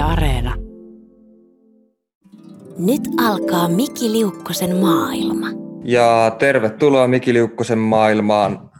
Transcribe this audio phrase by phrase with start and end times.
[0.00, 0.54] Areena.
[2.78, 5.46] Nyt alkaa Miki Liukkosen maailma.
[5.84, 8.70] Ja tervetuloa Miki Liukkosen maailmaan.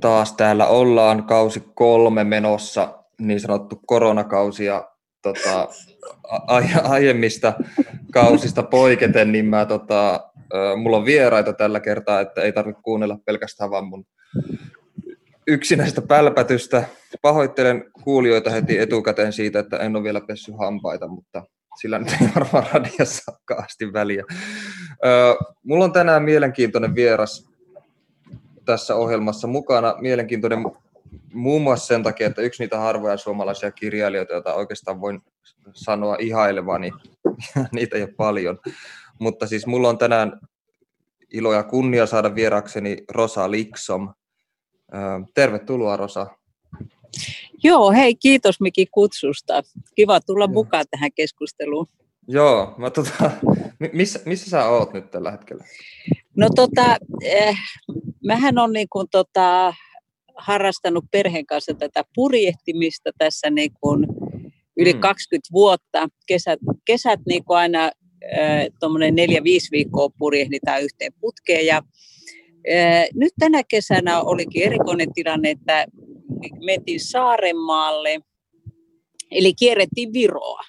[0.00, 4.64] Taas täällä ollaan kausi kolme menossa, niin sanottu koronakausi.
[4.64, 4.90] Ja
[5.22, 5.68] tota,
[6.46, 7.52] a- aiemmista
[8.12, 10.20] kausista poiketen, niin mä, tota,
[10.76, 14.04] mulla on vieraita tällä kertaa, että ei tarvitse kuunnella pelkästään vaan mun
[15.46, 16.84] yksinäistä pälpätystä.
[17.22, 21.42] Pahoittelen kuulijoita heti etukäteen siitä, että en ole vielä pessy hampaita, mutta
[21.80, 24.24] sillä nyt ei varmaan radiossa asti väliä.
[25.62, 27.48] mulla on tänään mielenkiintoinen vieras
[28.64, 29.94] tässä ohjelmassa mukana.
[30.00, 30.64] Mielenkiintoinen
[31.32, 35.20] muun muassa sen takia, että yksi niitä harvoja suomalaisia kirjailijoita, joita oikeastaan voin
[35.72, 36.90] sanoa ihailevani,
[37.72, 38.58] niitä ei ole paljon.
[39.18, 40.40] Mutta siis mulla on tänään
[41.32, 44.14] ilo ja kunnia saada vierakseni Rosa Liksom.
[45.34, 46.26] Tervetuloa Rosa.
[47.64, 49.62] Joo, hei kiitos Miki kutsusta.
[49.94, 50.52] Kiva tulla Joo.
[50.52, 51.86] mukaan tähän keskusteluun.
[52.28, 53.30] Joo, mä tota,
[53.92, 55.64] missä, missä sä oot nyt tällä hetkellä?
[56.36, 57.56] No tota, eh,
[58.24, 59.74] mähän on niin kuin tota,
[60.36, 64.06] harrastanut perheen kanssa tätä purjehtimista tässä niin kuin
[64.76, 65.00] yli mm.
[65.00, 66.08] 20 vuotta.
[66.26, 67.90] Kesät, kesät niin kuin aina
[68.80, 71.66] tuommoinen neljä, viisi viikkoa purjehditaan yhteen putkeen.
[71.66, 71.82] Ja,
[73.14, 75.86] nyt tänä kesänä olikin erikoinen tilanne, että
[76.64, 78.20] mentiin Saarenmaalle,
[79.30, 80.60] eli kierrettiin Viroa.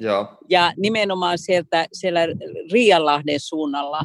[0.00, 0.26] Joo.
[0.48, 2.20] Ja nimenomaan sieltä siellä
[2.72, 4.00] Riianlahden suunnalla,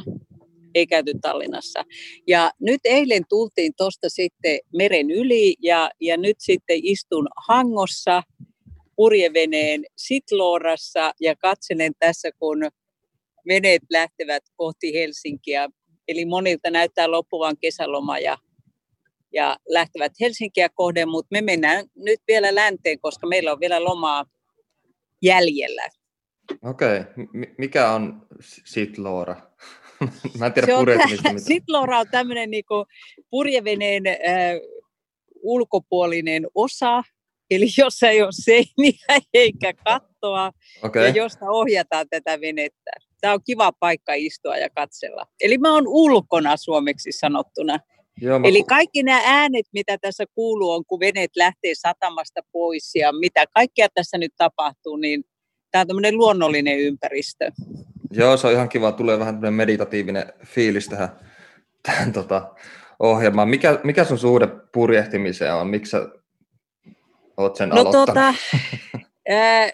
[0.74, 1.84] ei käyty Tallinnassa.
[2.26, 8.22] Ja nyt eilen tultiin tuosta sitten meren yli ja, ja nyt sitten istun Hangossa
[8.96, 12.58] purjeveneen Sitloorassa ja katselen tässä, kun
[13.48, 15.68] veneet lähtevät kohti Helsinkiä.
[16.10, 18.38] Eli monilta näyttää loppuvan kesäloma ja,
[19.32, 24.24] ja lähtevät Helsinkiä kohden, mutta me mennään nyt vielä länteen, koska meillä on vielä lomaa
[25.22, 25.82] jäljellä.
[26.62, 27.54] Okei, okay.
[27.58, 28.26] mikä on
[28.64, 29.36] Sitloora?
[30.38, 31.48] Mä en tiedä purjehtimista.
[31.48, 32.86] Sitloora on tämmöinen niinku
[33.30, 34.14] purjeveneen äh,
[35.42, 37.02] ulkopuolinen osa,
[37.50, 40.52] eli jos ei ole seiniä eikä kattoa,
[40.82, 41.02] okay.
[41.02, 42.90] ja josta ohjataan tätä venettä.
[43.20, 45.26] Tämä on kiva paikka istua ja katsella.
[45.40, 47.78] Eli mä oon ulkona suomeksi sanottuna.
[48.20, 48.48] Joo, mä...
[48.48, 53.44] Eli kaikki nämä äänet, mitä tässä kuuluu, on kun veneet lähtee satamasta pois ja mitä
[53.54, 55.24] kaikkea tässä nyt tapahtuu, niin
[55.70, 57.50] tämä on tämmöinen luonnollinen ympäristö.
[58.12, 58.92] Joo, se on ihan kiva.
[58.92, 61.08] Tulee vähän meditatiivinen fiilis tähän,
[61.82, 62.54] tähän tota,
[62.98, 63.48] ohjelmaan.
[63.48, 65.66] Mikä, mikä sun suhde purjehtimiseen on?
[65.66, 66.08] Miksi sä
[67.42, 67.84] oot sen no?
[67.84, 68.34] Tota,
[69.28, 69.70] ää,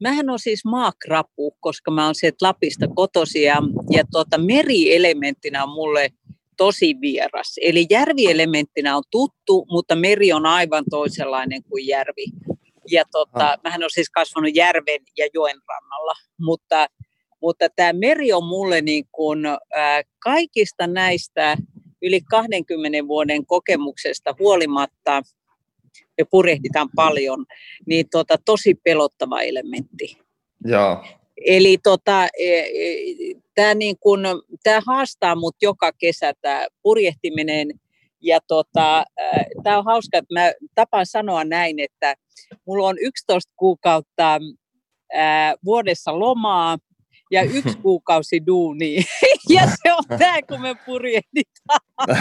[0.00, 3.56] mähän on siis maakrapu, koska mä oon sieltä Lapista kotosi ja,
[3.90, 6.08] ja tota, merielementtinä on mulle
[6.56, 7.54] tosi vieras.
[7.62, 12.24] Eli järvielementtinä on tuttu, mutta meri on aivan toisenlainen kuin järvi.
[12.90, 13.58] Ja tota, ah.
[13.64, 16.86] mähän on siis kasvanut järven ja joen rannalla, mutta,
[17.42, 21.56] mutta tämä meri on mulle niin kuin, ää, kaikista näistä
[22.02, 25.22] yli 20 vuoden kokemuksesta huolimatta,
[26.20, 27.46] me purehditaan paljon,
[27.86, 30.16] niin tota, tosi pelottava elementti.
[30.64, 31.04] Joo.
[31.46, 32.94] Eli tota, e, e,
[33.54, 34.20] tämä niin kun,
[34.86, 37.68] haastaa mut joka kesä, tämä purjehtiminen.
[38.22, 39.04] Ja tota,
[39.62, 42.14] tämä on hauska, että mä tapaan sanoa näin, että
[42.66, 44.40] mulla on 11 kuukautta
[45.12, 46.78] ää, vuodessa lomaa
[47.30, 49.04] ja yksi kuukausi duuni.
[49.54, 51.80] Ja se on tämä, kun me purjehditaan.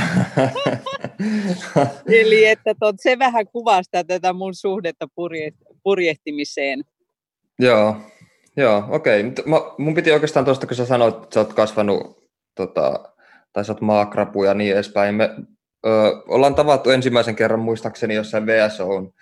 [2.19, 5.51] Eli että tot, se vähän kuvastaa tätä mun suhdetta purje,
[5.83, 6.83] purjehtimiseen.
[7.59, 7.95] Joo,
[8.57, 9.25] joo okei.
[9.25, 9.43] Okay.
[9.77, 12.99] Mun piti oikeastaan tuosta, kun sä sanoit, että sä oot kasvanut, tota,
[13.53, 15.15] tai sä oot maakrapu ja niin edespäin.
[15.15, 15.29] Me
[15.85, 15.89] ö,
[16.27, 19.13] ollaan tavattu ensimmäisen kerran muistaakseni jossain VSOn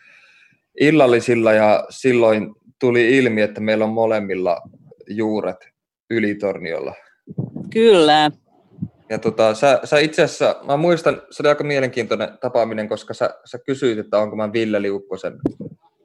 [0.80, 4.62] illallisilla ja silloin tuli ilmi, että meillä on molemmilla
[5.08, 5.70] juuret
[6.10, 6.96] Ylitorniolla.
[7.78, 8.32] Kyllä.
[9.10, 13.30] Ja tota, sä, sä itse asiassa, mä muistan, se oli aika mielenkiintoinen tapaaminen, koska sä,
[13.46, 15.34] sä kysyit, että onko mä Ville Liukkosen,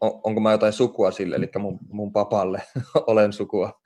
[0.01, 2.63] on, onko mä jotain sukua sille, eli mun, mun papalle
[3.07, 3.81] olen sukua.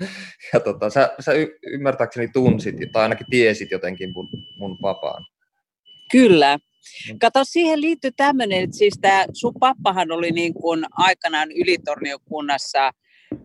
[0.53, 4.29] Ja tota, sä, sä y- ymmärtääkseni tunsit, tai ainakin tiesit jotenkin mun,
[4.59, 5.27] mun papaan.
[6.13, 6.57] Kyllä.
[6.57, 7.19] Mm.
[7.19, 12.91] Kato, siihen liittyy tämmöinen, että siis tämä sun pappahan oli niin kuin aikanaan Ylitorniokunnassa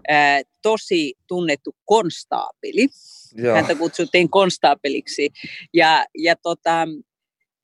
[0.07, 2.87] ää, tosi tunnettu konstaapeli.
[3.35, 3.55] Joo.
[3.55, 5.29] Häntä kutsuttiin konstaapeliksi.
[5.73, 6.87] Ja, ja tota,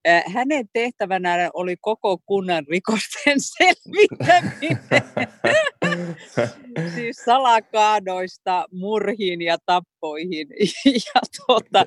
[0.05, 4.79] ää, hänen tehtävänä oli koko kunnan rikosten selvittäminen.
[6.95, 10.47] siis salakaadoista murhiin ja tappoihin.
[11.13, 11.85] ja tota,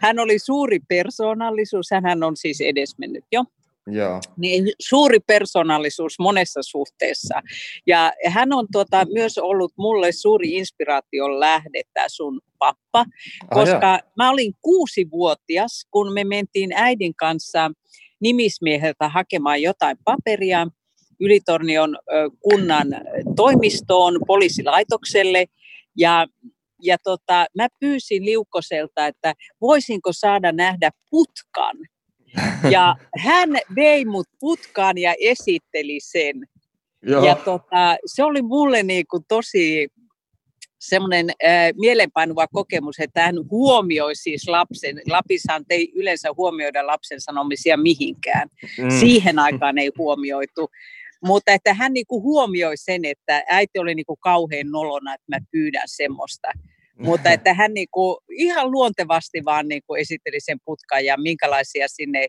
[0.00, 3.44] hän oli suuri persoonallisuus, hän on siis edesmennyt jo.
[3.86, 4.20] Joo.
[4.36, 7.42] Niin suuri persoonallisuus monessa suhteessa.
[7.86, 13.04] Ja hän on tuota, myös ollut mulle suuri inspiraation lähde, tämä sun pappa,
[13.54, 17.70] koska ah, mä olin kuusivuotias, kun me mentiin äidin kanssa
[18.20, 20.66] nimismieheltä hakemaan jotain paperia
[21.20, 21.98] Ylitornion
[22.42, 22.88] kunnan
[23.36, 25.46] toimistoon, poliisilaitokselle,
[25.96, 26.26] ja
[26.82, 31.76] ja tota, mä pyysin Liukkoselta, että voisinko saada nähdä putkan.
[32.70, 36.46] Ja hän vei mut putkaan ja esitteli sen.
[37.02, 37.24] Joo.
[37.24, 39.88] Ja tota, se oli mulle niinku tosi
[40.78, 45.00] semmoinen äh, mielenpainuva kokemus, että hän huomioi siis lapsen.
[45.10, 48.48] Lapissahan ei yleensä huomioida lapsen sanomisia mihinkään.
[48.78, 48.90] Mm.
[49.00, 50.70] Siihen aikaan ei huomioitu.
[51.24, 55.86] Mutta että hän niinku huomioi sen, että äiti oli niinku kauhean nolona, että mä pyydän
[55.86, 56.48] semmoista.
[56.98, 62.26] Mutta että hän niinku ihan luontevasti vaan niinku esitteli sen putkan ja minkälaisia sinne,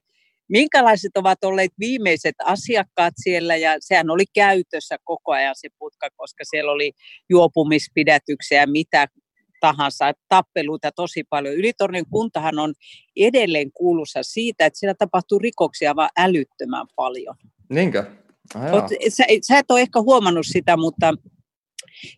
[0.50, 6.44] minkälaiset ovat olleet viimeiset asiakkaat siellä ja sehän oli käytössä koko ajan se putka, koska
[6.44, 6.92] siellä oli
[7.30, 9.08] juopumispidätyksiä ja mitä
[9.60, 11.56] tahansa, tappeluita tosi paljon.
[11.56, 12.74] Ylitornin kuntahan on
[13.16, 17.36] edelleen kuulussa siitä, että siellä tapahtuu rikoksia vaan älyttömän paljon.
[17.70, 18.04] Niinkö?
[18.56, 21.14] Ah, sä, sä et ole ehkä huomannut sitä, mutta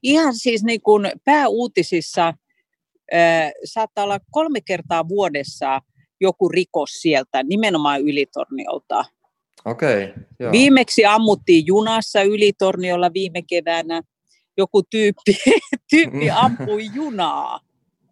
[0.03, 2.27] ihan siis niin kuin pääuutisissa
[3.13, 5.81] äh, saattaa olla kolme kertaa vuodessa
[6.21, 9.05] joku rikos sieltä, nimenomaan Ylitorniolta.
[9.65, 14.01] Okei, okay, Viimeksi ammuttiin junassa Ylitorniolla viime keväänä.
[14.57, 15.37] Joku tyyppi,
[15.91, 17.59] tyyppi ampui junaa.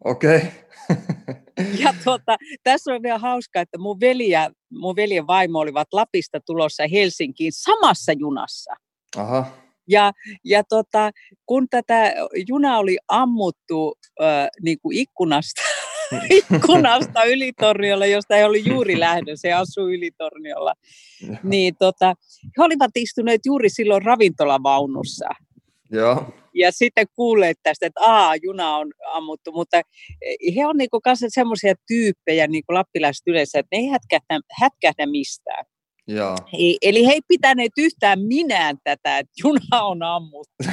[0.04, 0.38] Okei.
[0.38, 1.36] Okay.
[1.84, 6.84] ja tuota, tässä on vielä hauska, että mun, veliä, mun veljen vaimo olivat Lapista tulossa
[6.92, 8.76] Helsinkiin samassa junassa.
[9.18, 9.46] Aha.
[9.88, 10.12] Ja,
[10.44, 11.12] ja tota,
[11.46, 12.14] kun tätä
[12.48, 15.62] juna oli ammuttu äh, niin kuin ikkunasta,
[16.30, 20.74] ikkunasta Ylitorniolla, josta ei ollut juuri lähdön, se asuu Ylitorniolla,
[21.44, 22.14] niin tota,
[22.58, 25.30] he olivat istuneet juuri silloin ravintolavaunussa.
[25.92, 26.26] Joo.
[26.54, 29.82] Ja sitten kuulleet tästä, että aa, juna on ammuttu, mutta
[30.56, 35.06] he on niinku kanssa semmoisia tyyppejä, niin kuin lappilaiset yleensä, että ne ei hätkähdä, hätkähdä
[35.06, 35.66] mistään.
[36.08, 36.36] Joo.
[36.82, 40.64] Eli he ei pitäneet yhtään minään tätä, että juna on ammuttu.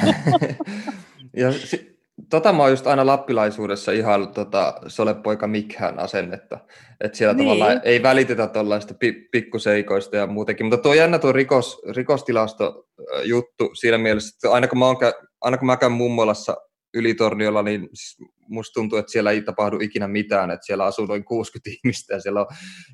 [1.41, 1.95] ja si-
[2.29, 6.59] tota mä oon just aina lappilaisuudessa ihan tota solepoika Mikhään asennetta.
[7.01, 7.45] Että siellä niin.
[7.45, 10.65] tavallaan ei välitetä tuollaista pi- pikkuseikoista ja muutenkin.
[10.65, 12.87] Mutta tuo jännä tuo rikos, rikostilasto
[13.23, 14.97] juttu siinä mielessä, että aina kun mä, oon,
[15.41, 16.57] aina kun mä käyn mummolassa
[16.93, 18.17] Ylitorniolla, niin siis
[18.49, 22.19] musta tuntuu, että siellä ei tapahdu ikinä mitään, että siellä asuu noin 60 ihmistä ja
[22.19, 22.47] siellä on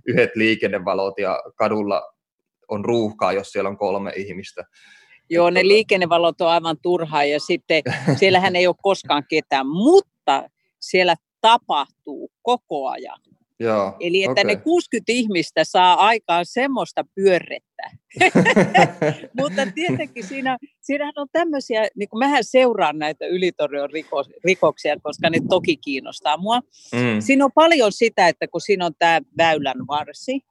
[0.07, 2.13] yhdet liikennevalot ja kadulla
[2.71, 4.63] on ruuhkaa, jos siellä on kolme ihmistä.
[5.29, 7.83] Joo, ne liikennevalot on aivan turhaa ja sitten
[8.19, 13.19] siellähän ei ole koskaan ketään, mutta siellä tapahtuu koko ajan.
[13.59, 14.43] Joo, Eli että okay.
[14.43, 17.89] ne 60 ihmistä saa aikaan semmoista pyörrettä.
[19.39, 25.29] Mutta tietenkin siinä, siinähän on tämmöisiä, niin kuin mähän seuraan näitä ylitorjon rikos, rikoksia, koska
[25.29, 26.59] ne toki kiinnostaa mua.
[26.93, 27.19] Mm.
[27.19, 30.41] Siinä on paljon sitä, että kun siinä on tämä väylän varsi,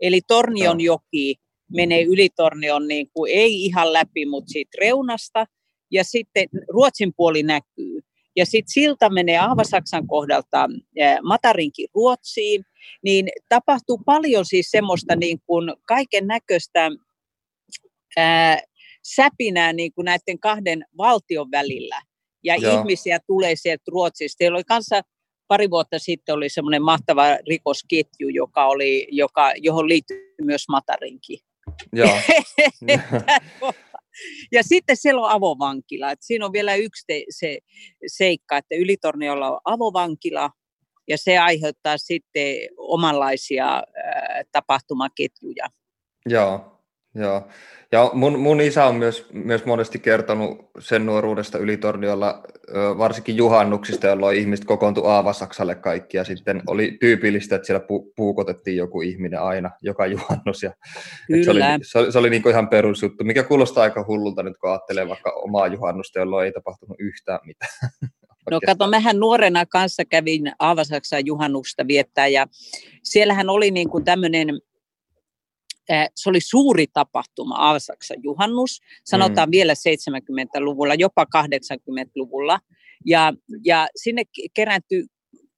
[0.00, 1.36] eli Tornion joki,
[1.76, 5.46] menee ylitornion niin kuin, ei ihan läpi, mutta siitä reunasta.
[5.90, 8.00] Ja sitten Ruotsin puoli näkyy.
[8.36, 10.68] Ja sitten silta menee Ahvasaksan kohdalta
[11.22, 12.64] Matarinkin Ruotsiin,
[13.04, 16.90] niin tapahtuu paljon siis semmoista niin kuin kaiken näköistä
[18.16, 18.58] ää,
[19.14, 22.02] säpinää niin kuin näiden kahden valtion välillä.
[22.44, 22.80] Ja Joo.
[22.80, 24.38] ihmisiä tulee sieltä Ruotsista.
[24.38, 25.00] Teillä oli kanssa
[25.48, 31.38] pari vuotta sitten oli semmoinen mahtava rikosketju, joka oli, joka, johon liittyy myös Matarinki.
[31.92, 32.18] Joo.
[34.52, 36.10] ja sitten siellä on avovankila.
[36.10, 37.58] Et siinä on vielä yksi te, se
[38.06, 40.50] seikka, että Ylitorniolla on avovankila,
[41.08, 45.66] ja se aiheuttaa sitten omanlaisia ää, tapahtumaketjuja.
[46.26, 46.75] Joo,
[47.16, 47.48] Joo.
[47.92, 52.42] Ja mun, mun isä on myös, myös monesti kertonut sen nuoruudesta Ylitorniolla,
[52.98, 58.76] varsinkin juhannuksista, jolloin ihmiset kokoontu Aavasaksalle kaikki, ja sitten oli tyypillistä, että siellä pu, puukotettiin
[58.76, 60.72] joku ihminen aina, joka juhannus, ja
[61.26, 61.44] Kyllä.
[61.44, 64.58] se oli, se oli, se oli niin kuin ihan perusjuttu, mikä kuulostaa aika hullulta nyt,
[64.58, 67.72] kun ajattelee vaikka omaa juhannusta, jolloin ei tapahtunut yhtään mitään.
[68.50, 72.46] No kato, mähän nuorena kanssa kävin Aavasaksan juhannusta viettää, ja
[73.02, 74.48] siellähän oli niin kuin tämmöinen
[76.16, 79.50] se oli suuri tapahtuma, Alsaksan juhannus, sanotaan mm.
[79.50, 82.60] vielä 70-luvulla, jopa 80-luvulla.
[83.04, 83.32] Ja,
[83.64, 84.22] ja sinne
[84.54, 85.04] kerääntyi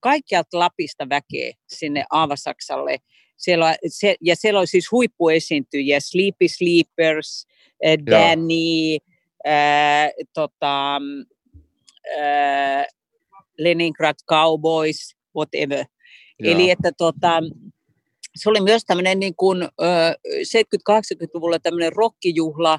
[0.00, 2.97] kaikkialta Lapista väkeä sinne Aavasaksalle.
[3.37, 7.47] Siellä, se, ja siellä oli siis huippuesiintyjiä, Sleepy Sleepers,
[8.11, 8.97] Danny,
[9.47, 11.00] äh, tota,
[12.18, 12.87] äh,
[13.58, 15.85] Leningrad Cowboys, whatever.
[16.42, 16.50] Ja.
[16.50, 17.40] Eli että tota,
[18.38, 22.78] se oli myös tämmöinen niin kuin, 70-80-luvulla tämmöinen rokkijuhla.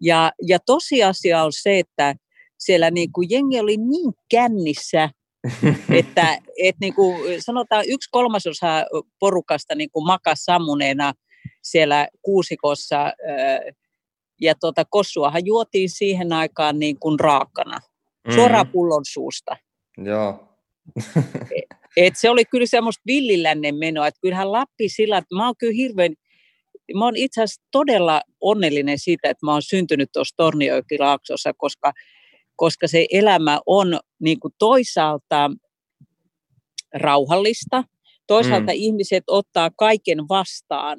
[0.00, 2.14] Ja, ja tosiasia on se, että
[2.58, 5.10] siellä niin kuin jengi oli niin kännissä,
[5.98, 8.84] että et niin kuin sanotaan yksi kolmasosa
[9.20, 11.12] porukasta niin kuin makas sammuneena
[11.62, 13.12] siellä kuusikossa.
[14.40, 17.80] Ja tuota, kossuahan juotiin siihen aikaan niin kuin raakana,
[18.34, 18.72] suoraan mm.
[18.72, 19.56] pullon suusta.
[19.98, 20.48] Joo.
[21.96, 25.74] Et se oli kyllä semmoista villilännen menoa, että kyllähän Lappi sillä, että mä oon kyllä
[25.76, 26.14] hirveän,
[26.94, 31.92] mä oon itse asiassa todella onnellinen siitä, että mä oon syntynyt tuossa Torniojokilaaksossa, koska,
[32.56, 35.50] koska se elämä on niin kuin toisaalta
[36.94, 37.84] rauhallista,
[38.26, 38.78] toisaalta mm.
[38.78, 40.98] ihmiset ottaa kaiken vastaan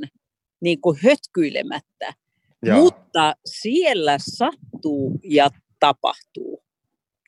[0.62, 2.14] niin kuin hötkyilemättä,
[2.64, 2.80] Joo.
[2.80, 5.50] mutta siellä sattuu ja
[5.80, 6.64] tapahtuu.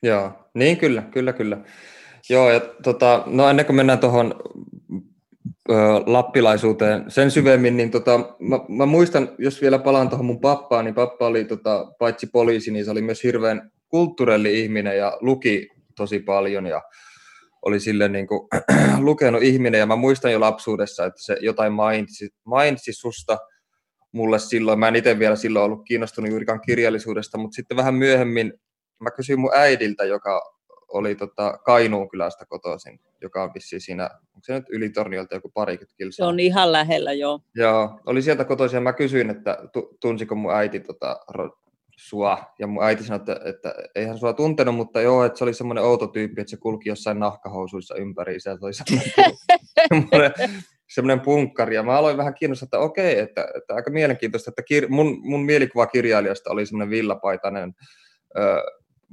[0.02, 1.64] Joo, niin kyllä, kyllä, kyllä.
[2.30, 4.34] Joo, ja tota, no ennen kuin mennään tuohon
[6.06, 10.94] lappilaisuuteen sen syvemmin, niin tota, mä, mä, muistan, jos vielä palaan tuohon mun pappaan, niin
[10.94, 16.20] pappa oli tota, paitsi poliisi, niin se oli myös hirveän kulttuurelli ihminen ja luki tosi
[16.20, 16.82] paljon ja
[17.62, 18.48] oli sille niin kuin,
[18.98, 23.38] lukenut ihminen ja mä muistan jo lapsuudessa, että se jotain mainitsi, mainitsi susta
[24.12, 24.78] mulle silloin.
[24.78, 28.52] Mä en itse vielä silloin ollut kiinnostunut juurikaan kirjallisuudesta, mutta sitten vähän myöhemmin
[29.00, 30.57] mä kysyin mun äidiltä, joka
[30.88, 35.94] oli tota Kainuun kylästä kotoisin, joka on vissiin siinä, onko se nyt Ylitorniolta joku parikymmentä
[35.98, 36.24] kilsaa?
[36.24, 37.40] Se on ihan lähellä, joo.
[37.54, 39.58] Joo, oli sieltä kotoisin ja mä kysyin, että
[40.00, 41.20] tunsiko mun äiti tota,
[41.98, 45.54] sua, ja mun äiti sanoi, että, että eihän sua tuntenut, mutta joo, että se oli
[45.54, 50.32] semmoinen outo tyyppi, että se kulki jossain nahkahousuissa ympäri, se oli semmoinen,
[50.94, 54.88] semmoinen punkkari, ja mä aloin vähän kiinnostaa, että okei, että, että aika mielenkiintoista, että kir-
[54.88, 57.74] mun, mun mielikuva kirjailijasta oli semmoinen villapaitainen,
[58.38, 58.62] ö,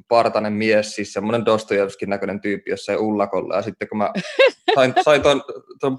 [0.07, 3.55] partainen mies, siis semmoinen Dostojevskin näköinen tyyppi jossain ullakolla.
[3.55, 4.13] Ja sitten kun mä
[4.75, 5.43] sain, sain tuon,
[5.81, 5.97] tuon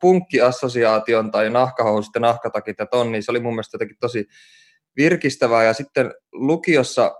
[0.00, 4.26] punkkiassosiaation tai nahkahousut ja nahkatakit ja ton, niin se oli mun mielestä jotenkin tosi
[4.96, 5.64] virkistävää.
[5.64, 7.14] Ja sitten lukiossa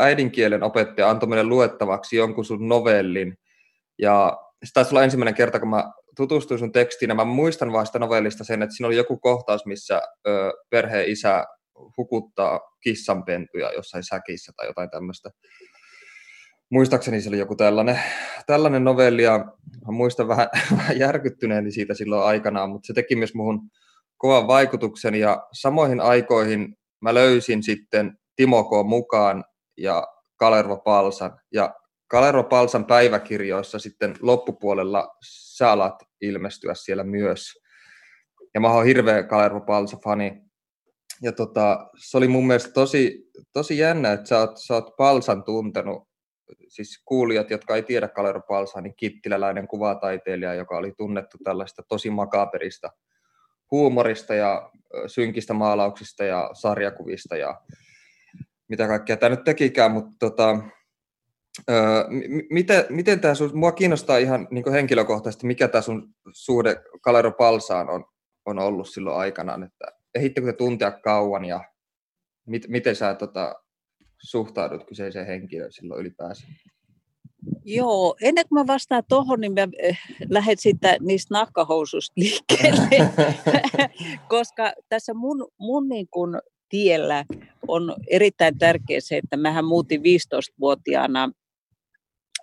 [0.00, 3.38] äidinkielen opettaja antoi meille luettavaksi jonkun sun novellin.
[3.98, 7.86] Ja se taisi olla ensimmäinen kerta, kun mä tutustuin sun tekstiin, ja mä muistan vaan
[7.86, 11.44] sitä novellista sen, että siinä oli joku kohtaus, missä ö, perheen isä
[11.96, 15.30] hukuttaa kissanpentuja jossain säkissä tai jotain tämmöistä.
[16.70, 18.00] Muistaakseni se oli joku tällainen,
[18.46, 19.38] tällainen novelli ja
[19.86, 23.70] mä muistan vähän, vähän järkyttyneeni siitä silloin aikanaan, mutta se teki myös muhun
[24.16, 28.86] kovan vaikutuksen ja samoihin aikoihin mä löysin sitten Timo K.
[28.86, 29.44] mukaan
[29.76, 31.74] ja Kalervo Palsan ja
[32.06, 35.16] Kalervo Palsan päiväkirjoissa sitten loppupuolella
[35.56, 37.52] sä alat ilmestyä siellä myös.
[38.54, 40.43] Ja mä oon hirveä Kalervo Palsa-fani
[41.24, 45.44] ja tota, se oli mun mielestä tosi, tosi jännä, että sä oot, sä oot Palsan
[45.44, 46.08] tuntenut,
[46.68, 52.10] siis kuulijat, jotka ei tiedä Kalero Palsaa, niin kittiläläinen kuvataiteilija, joka oli tunnettu tällaista tosi
[52.10, 52.90] makaperista
[53.70, 54.70] huumorista ja
[55.06, 57.60] synkistä maalauksista ja sarjakuvista ja
[58.68, 60.58] mitä kaikkea tämä nyt tekikään, mutta tota,
[61.70, 62.04] öö,
[62.50, 67.90] miten, miten tämä sun, mua kiinnostaa ihan niin henkilökohtaisesti, mikä tämä sun suhde Kalero Palsaan
[67.90, 68.04] on,
[68.46, 71.64] on ollut silloin aikanaan, että ehdittekö te tuntea kauan ja
[72.46, 73.54] mit, miten sä tota,
[74.22, 76.46] suhtaudut kyseiseen henkilöön silloin ylipäänsä?
[77.64, 82.88] Joo, ennen kuin mä vastaan tuohon, niin mä eh, lähden siitä niistä nahkahoususta liikkeelle,
[84.28, 87.24] koska tässä mun, mun niin kuin tiellä
[87.68, 91.30] on erittäin tärkeä se, että mähän muutin 15-vuotiaana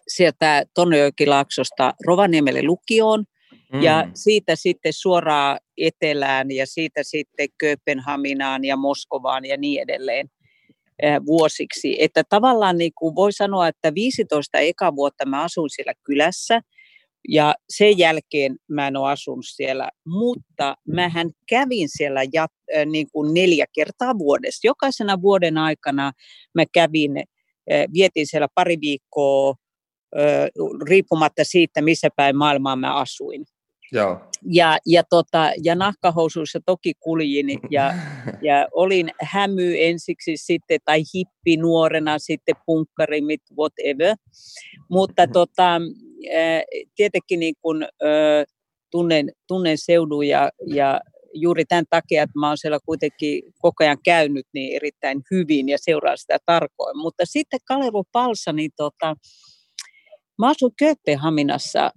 [0.08, 3.26] sieltä Tonnejokilaaksosta Rovaniemelle lukioon,
[3.74, 3.82] Mm.
[3.82, 10.28] Ja siitä sitten suoraan etelään ja siitä sitten Kööpenhaminaan ja Moskovaan ja niin edelleen
[11.26, 12.04] vuosiksi.
[12.04, 16.62] Että tavallaan niin kuin voi sanoa, että 15 eka vuotta mä asuin siellä kylässä
[17.30, 22.52] ja sen jälkeen mä en ole asunut siellä, mutta mähän kävin siellä jat,
[22.86, 24.68] niin kuin neljä kertaa vuodessa.
[24.68, 26.12] Jokaisena vuoden aikana
[26.56, 27.12] mä kävin,
[27.94, 29.56] vietin siellä pari viikkoa
[30.90, 33.46] riippumatta siitä, missä päin maailmaa mä asuin.
[33.92, 34.22] Joo.
[34.46, 37.94] Ja, ja, tota, ja nahkahousuissa toki kuljin ja,
[38.42, 44.16] ja olin hämy ensiksi sitten, tai hippi nuorena, sitten punkkarimit, whatever.
[44.90, 45.34] Mutta mm-hmm.
[45.34, 45.82] tota,
[46.96, 47.86] tietenkin niin kun,
[48.92, 51.02] tunnen, tunnen seudun ja, ja
[51.34, 55.78] juuri tämän takia, että mä oon siellä kuitenkin koko ajan käynyt niin erittäin hyvin ja
[55.82, 56.98] seuraan sitä tarkoin.
[56.98, 59.16] Mutta sitten Kalevo Palsa, niin tota,
[60.40, 61.92] mä asun Kööpenhaminassa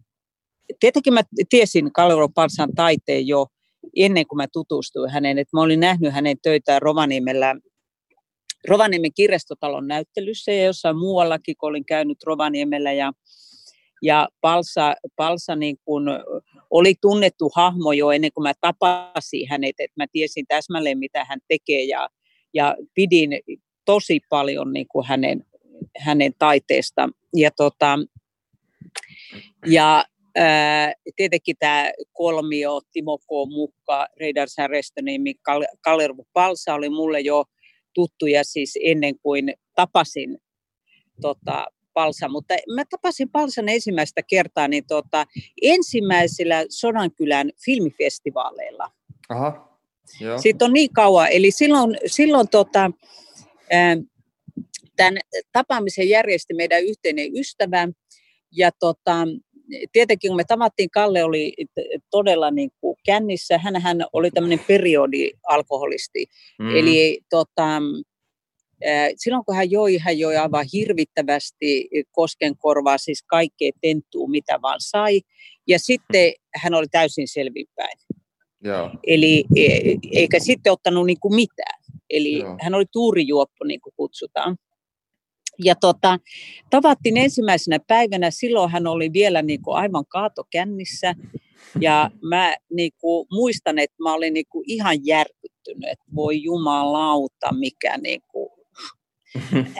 [0.81, 3.47] tietenkin mä tiesin Kalero Parsan taiteen jo
[3.97, 7.55] ennen kuin mä tutustuin häneen, että mä olin nähnyt hänen töitä Rovaniemellä
[8.69, 12.93] Rovaniemen kirjastotalon näyttelyssä ja jossain muuallakin, kun olin käynyt Rovaniemellä.
[12.93, 13.13] Ja,
[14.03, 16.09] ja Palsa, Palsa niin kun
[16.71, 21.39] oli tunnettu hahmo jo ennen kuin mä tapasin hänet, että mä tiesin täsmälleen, mitä hän
[21.49, 22.09] tekee ja,
[22.55, 23.31] ja pidin
[23.85, 25.45] tosi paljon niin hänen,
[25.99, 27.09] hänen taiteesta.
[27.37, 27.99] Ja, tota,
[29.67, 30.05] ja
[30.37, 33.29] ää, tietenkin tämä kolmio, Timo K.
[33.49, 35.35] Mukka, Reidar Särestönimi,
[35.81, 37.45] Kalervo Palsa oli mulle jo
[37.95, 40.39] tuttuja siis ennen kuin tapasin
[41.21, 45.27] tota, Palsa, mutta mä tapasin Palsan ensimmäistä kertaa niin tota,
[45.63, 48.91] ensimmäisellä Sodankylän filmifestivaaleilla.
[49.29, 49.79] Aha,
[50.21, 50.39] joo.
[50.39, 52.91] Siitä on niin kauan, eli silloin, silloin tota,
[54.97, 55.19] tämän
[55.53, 57.89] tapaamisen järjesti meidän yhteinen ystävä,
[58.57, 59.27] ja tota,
[59.93, 61.55] tietenkin kun me tavattiin, Kalle oli
[62.11, 63.59] todella niin kuin kännissä.
[63.59, 66.27] Hänhän oli tämmöinen periodialkoholisti.
[66.59, 66.77] Mm.
[66.77, 67.83] Eli tota,
[69.17, 75.21] silloin kun hän joi, hän joi aivan hirvittävästi koskenkorvaa, siis kaikkea tentuu, mitä vaan sai.
[75.67, 77.99] Ja sitten hän oli täysin selvinpäin.
[78.65, 78.91] Joo.
[79.07, 79.69] Eli e,
[80.13, 81.83] eikä sitten ottanut niin kuin mitään.
[82.11, 82.57] Eli Joo.
[82.61, 84.57] hän oli tuurijuoppo, niin kuin kutsutaan.
[85.65, 86.19] Ja tota,
[86.71, 91.15] tavattiin ensimmäisenä päivänä, silloin hän oli vielä niin kuin aivan kaatokännissä.
[91.81, 97.55] Ja mä niin kuin, muistan, että mä olin niin kuin ihan järkyttynyt, että voi jumalauta,
[97.59, 98.51] mikä niin kuin,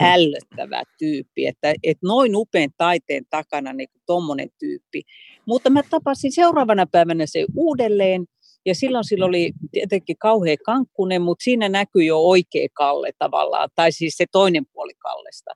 [0.01, 5.01] ällöttävä tyyppi, että, että noin upean taiteen takana niin tuommoinen tyyppi.
[5.45, 8.25] Mutta mä tapasin seuraavana päivänä se uudelleen,
[8.65, 13.91] ja silloin sillä oli tietenkin kauhea kankkunen, mutta siinä näkyy jo oikea Kalle tavallaan, tai
[13.91, 15.51] siis se toinen puoli Kallesta.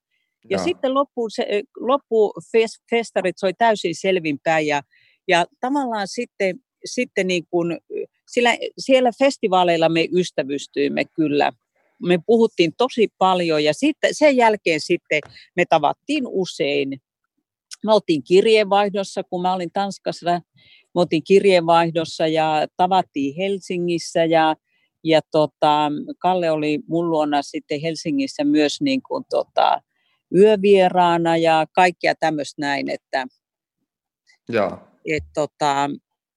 [0.50, 0.63] Ja Joo.
[0.63, 2.34] sitten loppu, se, loppu
[2.89, 4.81] festarit soi täysin selvinpäin ja,
[5.27, 6.55] ja tavallaan sitten,
[6.86, 7.77] sitten niin kuin,
[8.27, 11.53] sillä, siellä festivaaleilla me ystävystyimme kyllä.
[12.03, 15.22] Me puhuttiin tosi paljon ja sitten, sen jälkeen sitten
[15.55, 17.01] me tavattiin usein.
[17.86, 20.41] Me oltiin kirjeenvaihdossa, kun mä olin Tanskassa,
[20.96, 24.55] me oltiin kirjeenvaihdossa ja tavattiin Helsingissä ja,
[25.03, 29.81] ja tota, Kalle oli mun luona sitten Helsingissä myös niin kuin tota,
[30.36, 33.27] yövieraana ja kaikkia tämmöistä näin, että
[34.50, 34.79] Joo.
[35.05, 35.89] Et, tota,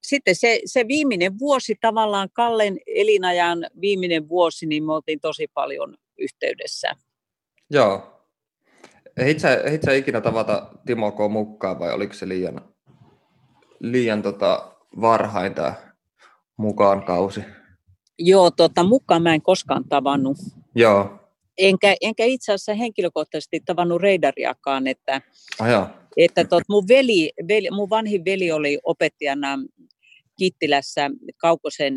[0.03, 5.97] sitten se, se viimeinen vuosi, tavallaan Kallen elinajan viimeinen vuosi, niin me oltiin tosi paljon
[6.19, 6.97] yhteydessä.
[7.71, 8.09] Joo.
[9.17, 11.19] Ehdit sä, ehdit sä ikinä tavata Timo K.
[11.31, 12.61] mukaan vai oliko se liian,
[13.81, 15.75] liian tota varhain tämä
[16.57, 17.41] mukaan kausi?
[18.19, 20.37] Joo, tota, mukaan mä en koskaan tavannut.
[20.75, 21.22] Joo
[21.63, 25.21] enkä, enkä itse asiassa henkilökohtaisesti tavannut reidariakaan, että,
[25.59, 29.59] ah, että tot, mun, veli, veli, mun vanhin veli oli opettajana
[30.39, 31.95] Kittilässä Kaukosen,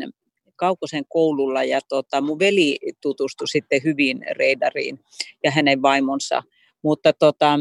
[0.56, 5.00] Kaukosen koululla ja tota, mun veli tutustui sitten hyvin reidariin
[5.44, 6.42] ja hänen vaimonsa,
[6.82, 7.58] mutta tota,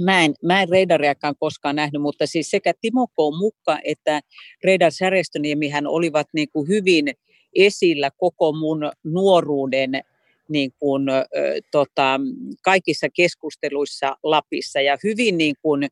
[0.00, 3.16] Mä en, mä en reidariakaan koskaan nähnyt, mutta siis sekä Timo K.
[3.38, 4.20] Mukka että
[4.64, 7.04] Reidar Särestöniemi olivat niin kuin hyvin
[7.54, 10.02] esillä koko mun nuoruuden
[10.52, 11.02] niin kuin,
[11.70, 12.20] tota,
[12.62, 15.86] kaikissa keskusteluissa Lapissa ja hyvin niin kuin,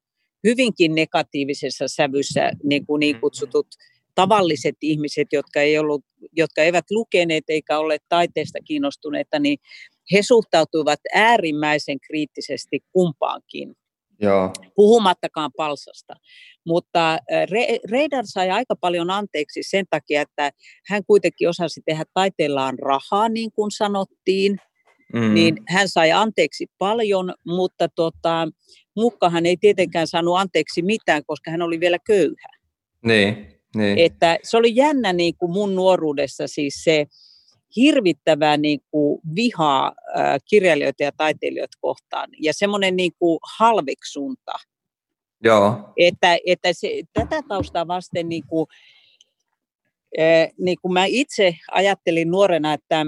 [0.45, 3.67] hyvinkin negatiivisessa sävyssä niin, kuin niin kutsutut
[4.15, 6.05] tavalliset ihmiset, jotka, ei ollut,
[6.37, 9.59] jotka eivät lukeneet eikä ole taiteesta kiinnostuneita, niin
[10.13, 13.75] he suhtautuivat äärimmäisen kriittisesti kumpaankin.
[14.21, 14.53] Joo.
[14.77, 16.15] puhumattakaan palsasta.
[16.67, 17.19] Mutta
[17.91, 20.51] Reidar sai aika paljon anteeksi sen takia, että
[20.89, 24.57] hän kuitenkin osasi tehdä taiteellaan rahaa, niin kuin sanottiin.
[25.15, 25.35] Mm.
[25.35, 28.49] Niin hän sai anteeksi paljon, mutta tota,
[28.97, 32.49] Mukkahan ei tietenkään saanut anteeksi mitään, koska hän oli vielä köyhä.
[33.05, 33.99] Niin, niin.
[33.99, 37.07] Että se oli jännä niin kuin mun nuoruudessa siis se,
[37.77, 39.93] hirvittävää niin kuin vihaa
[40.51, 44.53] kirjailijoita ja taiteilijoita kohtaan ja semmoinen niin kuin halveksunta.
[45.45, 45.93] Joo.
[45.97, 48.67] Että, että se, tätä taustaa vasten niin kuin,
[50.59, 53.07] niin kuin mä itse ajattelin nuorena, että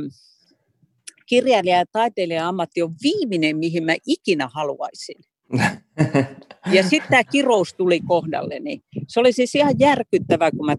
[1.27, 5.17] kirjailija ja taiteilija ammatti on viimeinen, mihin mä ikinä haluaisin.
[6.73, 8.81] Ja sitten tämä kirous tuli kohdalleni.
[9.09, 10.77] Se oli siis ihan järkyttävää, kun mä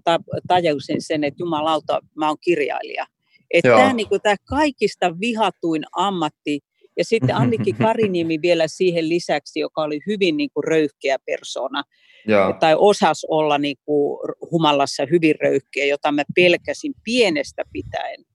[0.47, 3.05] tajusin sen, että jumalauta, mä oon kirjailija.
[3.53, 6.59] Että tämä niin tämä kaikista vihatuin ammatti,
[6.97, 11.83] ja sitten Annikki Kariniemi vielä siihen lisäksi, joka oli hyvin niin kuin röyhkeä persona,
[12.27, 12.53] Joo.
[12.59, 14.19] tai osas olla niin kuin
[14.51, 18.25] humalassa hyvin röyhkeä, jota mä pelkäsin pienestä pitäen.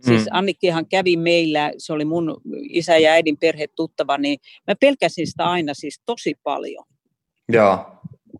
[0.00, 0.28] Siis mm.
[0.30, 2.40] Annikkihan kävi meillä, se oli mun
[2.70, 6.84] isä ja äidin perhe tuttava, niin mä pelkäsin sitä aina siis tosi paljon.
[7.48, 7.86] Joo.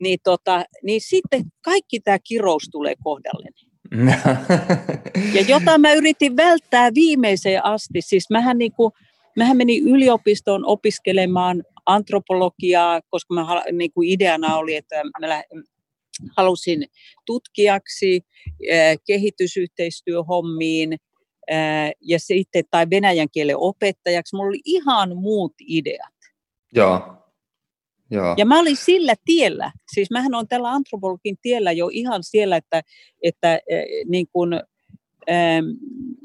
[0.00, 3.67] Niin, tota, niin sitten kaikki tämä kirous tulee kohdalleni.
[5.34, 8.00] ja jota mä yritin välttää viimeiseen asti.
[8.00, 8.92] Siis mähän, niin kuin,
[9.36, 15.42] mähän menin yliopistoon opiskelemaan antropologiaa, koska mä, niin kuin ideana oli, että mä
[16.36, 16.84] halusin
[17.26, 18.20] tutkijaksi,
[19.06, 20.96] kehitysyhteistyöhommiin
[22.00, 24.36] ja sitten tai venäjän kielen opettajaksi.
[24.36, 26.14] Mulla oli ihan muut ideat.
[26.74, 27.18] Joo.
[28.10, 28.34] Joo.
[28.38, 32.82] Ja mä olin sillä tiellä, siis mähän on tällä antropologin tiellä jo ihan siellä, että,
[33.22, 33.58] että
[34.08, 34.54] niin kun,
[35.30, 35.66] ähm,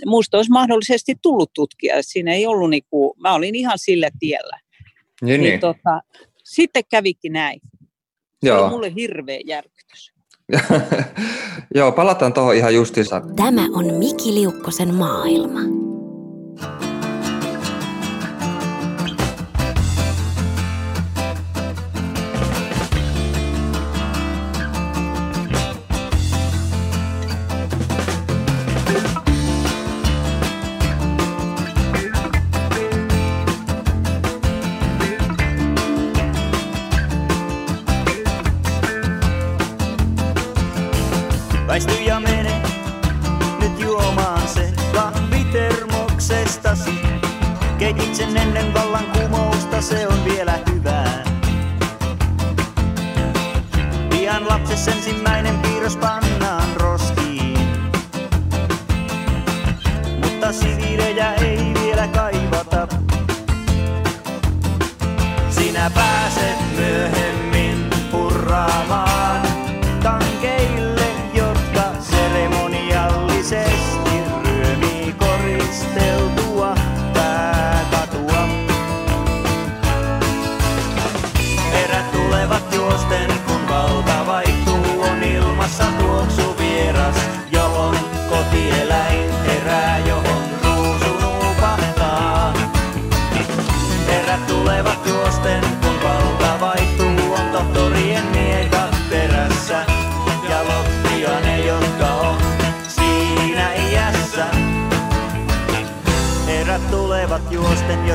[0.06, 1.96] musta olisi mahdollisesti tullut tutkia.
[2.02, 4.60] Siinä ei ollut, niin kuin, mä olin ihan sillä tiellä.
[5.22, 5.50] Niin, niin.
[5.50, 5.60] niin.
[5.60, 6.02] Tota,
[6.44, 7.60] sitten kävikin näin.
[8.44, 8.62] Se Joo.
[8.62, 10.14] oli mulle hirveä järkytys.
[11.76, 13.22] Joo, palataan tuohon ihan justiinsa.
[13.36, 15.93] Tämä on Miki Liukkosen maailma.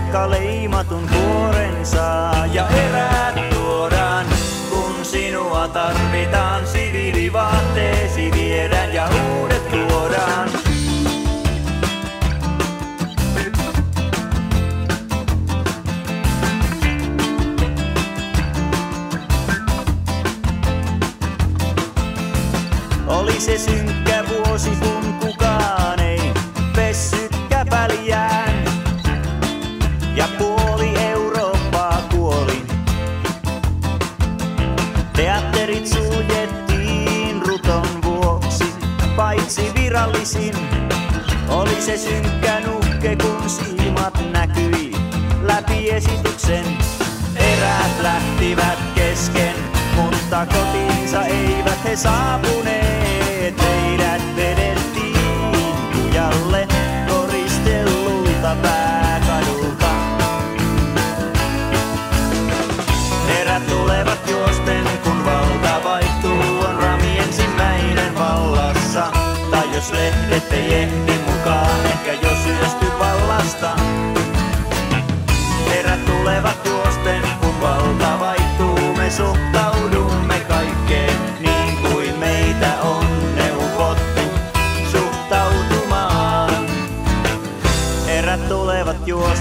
[0.09, 4.27] Jotka leimatun kuoren saa ja eräät tuodaan,
[4.71, 6.66] kun sinua tarvitaan.
[6.66, 10.58] Siviilivaatteesi viedään ja uudet tuodaan.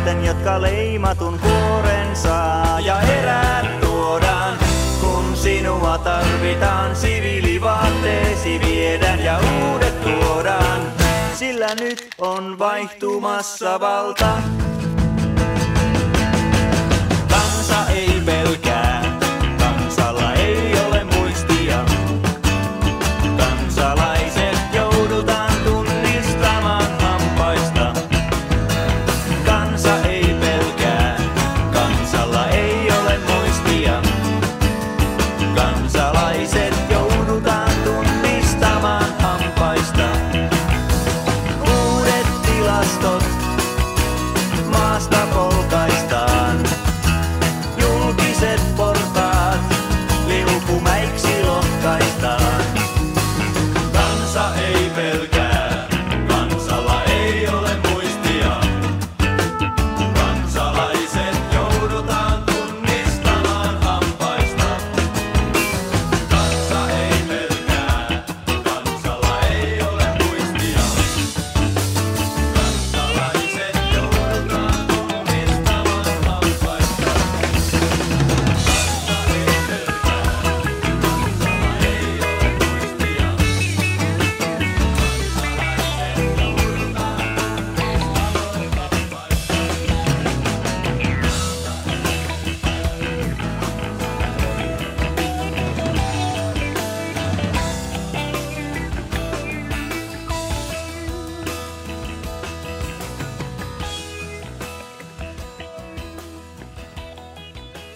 [0.07, 4.57] Juosten, jotka leimatun kuoren saa ja erät tuodaan.
[5.01, 10.81] Kun sinua tarvitaan, siviilivaatteesi viedään ja uudet tuodaan.
[11.33, 14.41] Sillä nyt on vaihtumassa valta.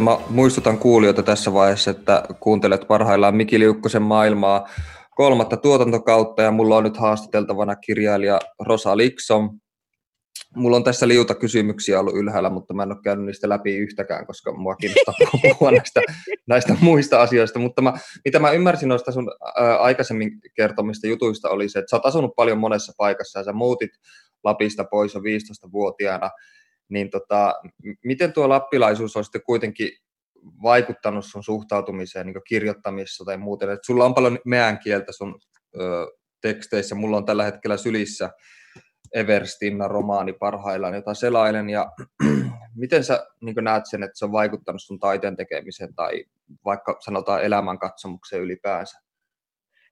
[0.01, 4.69] Mä muistutan kuulijoita tässä vaiheessa, että kuuntelet parhaillaan Miki Liukkosen maailmaa
[5.15, 9.59] kolmatta tuotantokautta ja mulla on nyt haastateltavana kirjailija Rosa Liksom.
[10.55, 14.27] Mulla on tässä liuta kysymyksiä ollut ylhäällä, mutta mä en ole käynyt niistä läpi yhtäkään,
[14.27, 16.01] koska mua kiinnostaa puhua näistä,
[16.47, 17.59] näistä muista asioista.
[17.59, 17.93] Mutta mä,
[18.25, 22.35] mitä mä ymmärsin noista sun ää, aikaisemmin kertomista jutuista oli se, että sä oot asunut
[22.35, 23.91] paljon monessa paikassa ja sä muutit
[24.43, 26.29] Lapista pois jo 15-vuotiaana.
[26.91, 27.54] Niin tota,
[28.04, 29.89] miten tuo lappilaisuus on sitten kuitenkin
[30.62, 33.69] vaikuttanut sun suhtautumiseen niin kirjoittamisessa tai muuten?
[33.69, 35.39] Et sulla on paljon meän kieltä sun
[35.80, 36.08] ö,
[36.41, 36.95] teksteissä.
[36.95, 38.30] Mulla on tällä hetkellä sylissä
[39.13, 41.69] Everstinna romaani parhaillaan, jota selailen.
[41.69, 41.91] Ja
[42.82, 46.25] miten sä niin näet sen, että se on vaikuttanut sun taiteen tekemiseen tai
[46.65, 49.11] vaikka sanotaan elämänkatsomukseen ylipäänsä?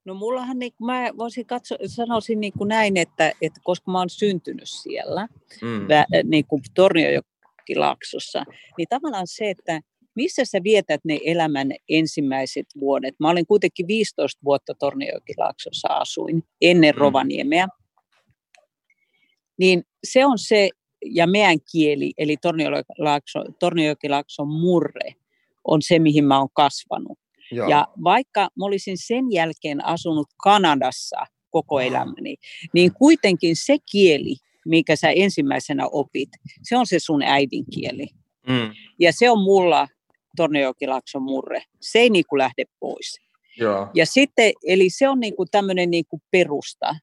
[0.05, 4.09] No mullahan, niin, mä voisin katso, sanoisin niin kuin näin, että, että koska mä oon
[4.09, 5.27] syntynyt siellä,
[5.61, 5.87] mm.
[5.87, 8.43] vä, niin kuin Torniojokilaaksossa,
[8.77, 9.81] niin tavallaan se, että
[10.15, 13.15] missä sä vietät ne elämän ensimmäiset vuodet?
[13.19, 16.99] Mä olin kuitenkin 15 vuotta Torniojokilaaksossa asuin ennen mm.
[16.99, 17.67] Rovaniemeä.
[19.59, 20.69] Niin se on se,
[21.05, 22.37] ja meidän kieli, eli
[23.59, 25.15] Torniojokilaakson murre,
[25.63, 27.19] on se, mihin mä oon kasvanut.
[27.51, 27.69] Joo.
[27.69, 32.35] Ja vaikka mä olisin sen jälkeen asunut Kanadassa koko elämäni,
[32.73, 34.35] niin kuitenkin se kieli,
[34.65, 36.29] minkä sä ensimmäisenä opit,
[36.63, 38.07] se on se sun äidinkieli.
[38.47, 38.73] Mm.
[38.99, 39.87] Ja se on mulla
[40.35, 41.63] Tornejokilakson murre.
[41.81, 43.19] Se ei niinku lähde pois.
[43.57, 43.87] Joo.
[43.93, 46.95] Ja sitten, eli se on niinku tämmöinen niinku perusta.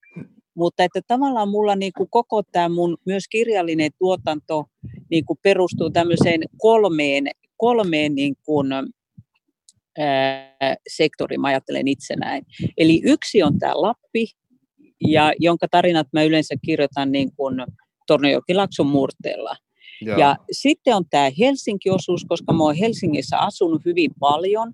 [0.54, 4.64] Mutta että tavallaan mulla niinku koko tämä mun myös kirjallinen tuotanto
[5.10, 8.84] niinku perustuu tämmöiseen kolmeen, kolmeen niinku, ää,
[10.88, 12.46] sektoriin, mä ajattelen itse näin.
[12.76, 14.26] Eli yksi on tämä Lappi,
[15.08, 17.54] ja jonka tarinat mä yleensä kirjoitan niin kuin
[18.06, 19.56] Tornejokilakson murteella.
[20.06, 20.18] Ja.
[20.18, 24.72] ja sitten on tämä Helsinki-osuus, koska mä oon Helsingissä asunut hyvin paljon,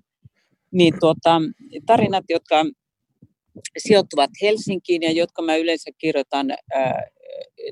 [0.71, 1.41] niin tuota,
[1.85, 2.65] tarinat, jotka
[3.77, 7.03] sijoittuvat Helsinkiin ja jotka mä yleensä kirjoitan ää,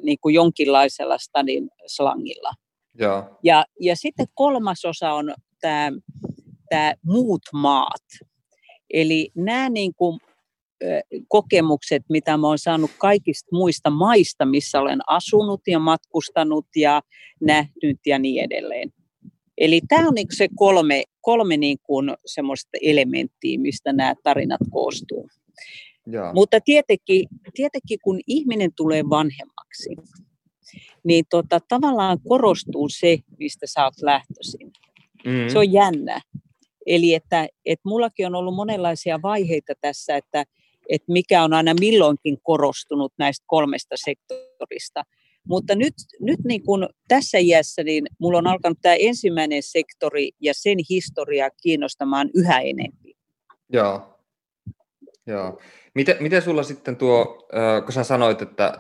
[0.04, 2.52] niin kuin jonkinlaisella stadin slangilla.
[3.00, 5.92] Ja, ja, ja sitten kolmas osa on tämä
[6.72, 8.06] tää muut maat.
[8.94, 10.20] Eli nämä niin kuin
[11.28, 17.02] kokemukset, mitä mä oon saanut kaikista muista maista, missä olen asunut ja matkustanut ja
[17.42, 18.94] nähnyt ja niin edelleen.
[19.58, 21.94] Eli tämä on niinku se kolme, kolme niinku
[22.26, 25.30] semmoista elementtiä, mistä nämä tarinat koostuu.
[26.08, 26.32] Ja.
[26.34, 29.90] Mutta tietenkin, tietenkin, kun ihminen tulee vanhemmaksi,
[31.04, 34.72] niin tota, tavallaan korostuu se, mistä sä oot lähtöisin.
[35.26, 35.50] Mm.
[35.52, 36.22] Se on jännä.
[36.86, 40.46] Eli että, että mullakin on ollut monenlaisia vaiheita tässä, että
[40.89, 45.04] että mikä on aina milloinkin korostunut näistä kolmesta sektorista.
[45.48, 50.54] Mutta nyt, nyt niin kuin tässä iässä niin mulla on alkanut tämä ensimmäinen sektori ja
[50.56, 53.13] sen historia kiinnostamaan yhä enemmän.
[53.74, 54.20] Joo.
[55.28, 55.60] Joo.
[55.96, 57.48] Miten, miten sulla sitten tuo,
[57.84, 58.80] kun sä sanoit, että,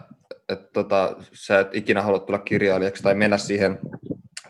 [0.49, 3.79] että tota, sä et ikinä halua tulla kirjailijaksi tai mennä siihen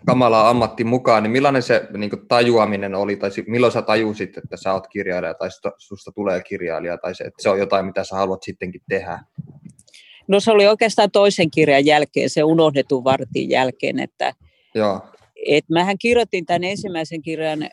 [0.06, 4.58] kamalaa ammatti mukaan, niin millainen se niin kuin, tajuaminen oli, tai milloin sä tajusit, että
[4.58, 8.16] sä oot kirjailija, tai susta tulee kirjailija, tai se, että se on jotain, mitä sä
[8.16, 9.20] haluat sittenkin tehdä?
[10.28, 14.34] No se oli oikeastaan toisen kirjan jälkeen, se unohdetun vartin jälkeen, että
[14.76, 15.02] Joo.
[15.48, 17.70] Et mähän kirjoitin tämän ensimmäisen kirjan äh,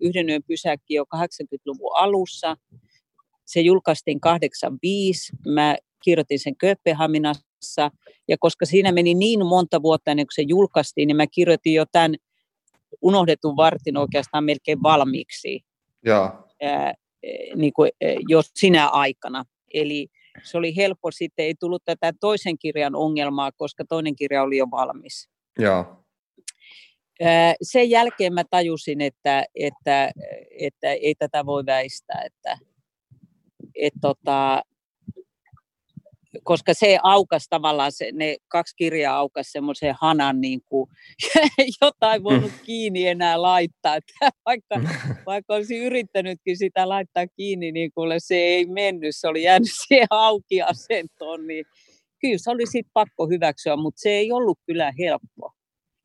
[0.00, 2.56] Yhden yön pysäkki jo 80-luvun alussa.
[3.44, 5.32] Se julkaistiin 85.
[5.48, 7.90] Mä kirjoitin sen Kööpenhaminassa kanssa.
[8.28, 11.84] Ja koska siinä meni niin monta vuotta ennen kuin se julkaistiin, niin mä kirjoitin jo
[11.92, 12.14] tämän
[13.02, 15.60] unohdetun vartin oikeastaan melkein valmiiksi.
[16.04, 16.44] Ja.
[16.62, 16.94] Ää,
[17.56, 17.90] niin kuin,
[18.28, 19.44] jo sinä aikana.
[19.74, 20.08] Eli
[20.42, 24.66] se oli helppo sitten, ei tullut tätä toisen kirjan ongelmaa, koska toinen kirja oli jo
[24.70, 25.28] valmis.
[25.58, 25.96] Ja.
[27.62, 30.10] Sen jälkeen mä tajusin, että, että,
[30.60, 32.58] että ei tätä voi väistää, että,
[33.74, 34.62] että tota,
[36.44, 40.90] koska se aukas tavallaan, se, ne kaksi kirjaa aukas semmoisen hanan, niin kuin,
[41.82, 43.96] jota ei voinut kiinni enää laittaa.
[43.96, 44.80] Että vaikka,
[45.26, 50.06] vaikka olisi yrittänytkin sitä laittaa kiinni, niin kuule se ei mennyt, se oli jäänyt siihen
[50.10, 51.64] auki asentoon, niin
[52.20, 55.52] kyllä se oli sitten pakko hyväksyä, mutta se ei ollut kyllä helppo.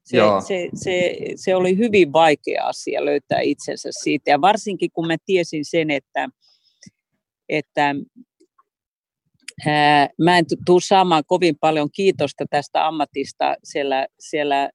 [0.06, 5.16] Se, se, se, se oli hyvin vaikea asia löytää itsensä siitä, ja varsinkin kun mä
[5.26, 6.30] tiesin sen, että,
[7.50, 7.96] että
[10.22, 14.70] Mä en tule saamaan kovin paljon kiitosta tästä ammatista siellä, siellä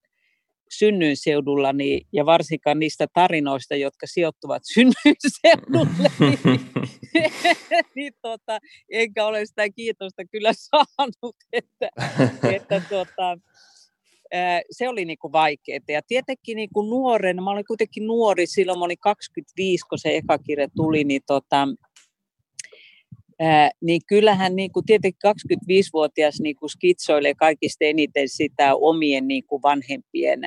[0.71, 6.61] synnyinseudullani ja varsinkaan niistä tarinoista, jotka sijoittuvat synnyinseudulle, niin,
[7.95, 8.59] niin tota,
[8.91, 11.89] enkä ole sitä kiitosta kyllä saanut, että,
[12.53, 13.39] että tota,
[14.71, 15.81] se oli niin kuin vaikeaa.
[15.89, 20.17] Ja tietenkin niin kuin nuorena, mä olin kuitenkin nuori, silloin mä olin 25, kun se
[20.17, 21.69] eka kirja tuli, niin, tota,
[23.41, 29.45] ää, niin kyllähän niin kuin tietenkin 25-vuotias niin kuin skitsoilee kaikista eniten sitä omien niin
[29.47, 30.41] kuin vanhempien,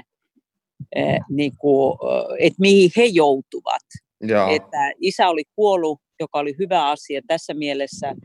[0.96, 1.98] ää, niin kuin,
[2.40, 3.84] että mihin he joutuvat.
[4.22, 4.56] Joo.
[4.56, 8.08] Että isä oli kuollut joka oli hyvä asia tässä mielessä,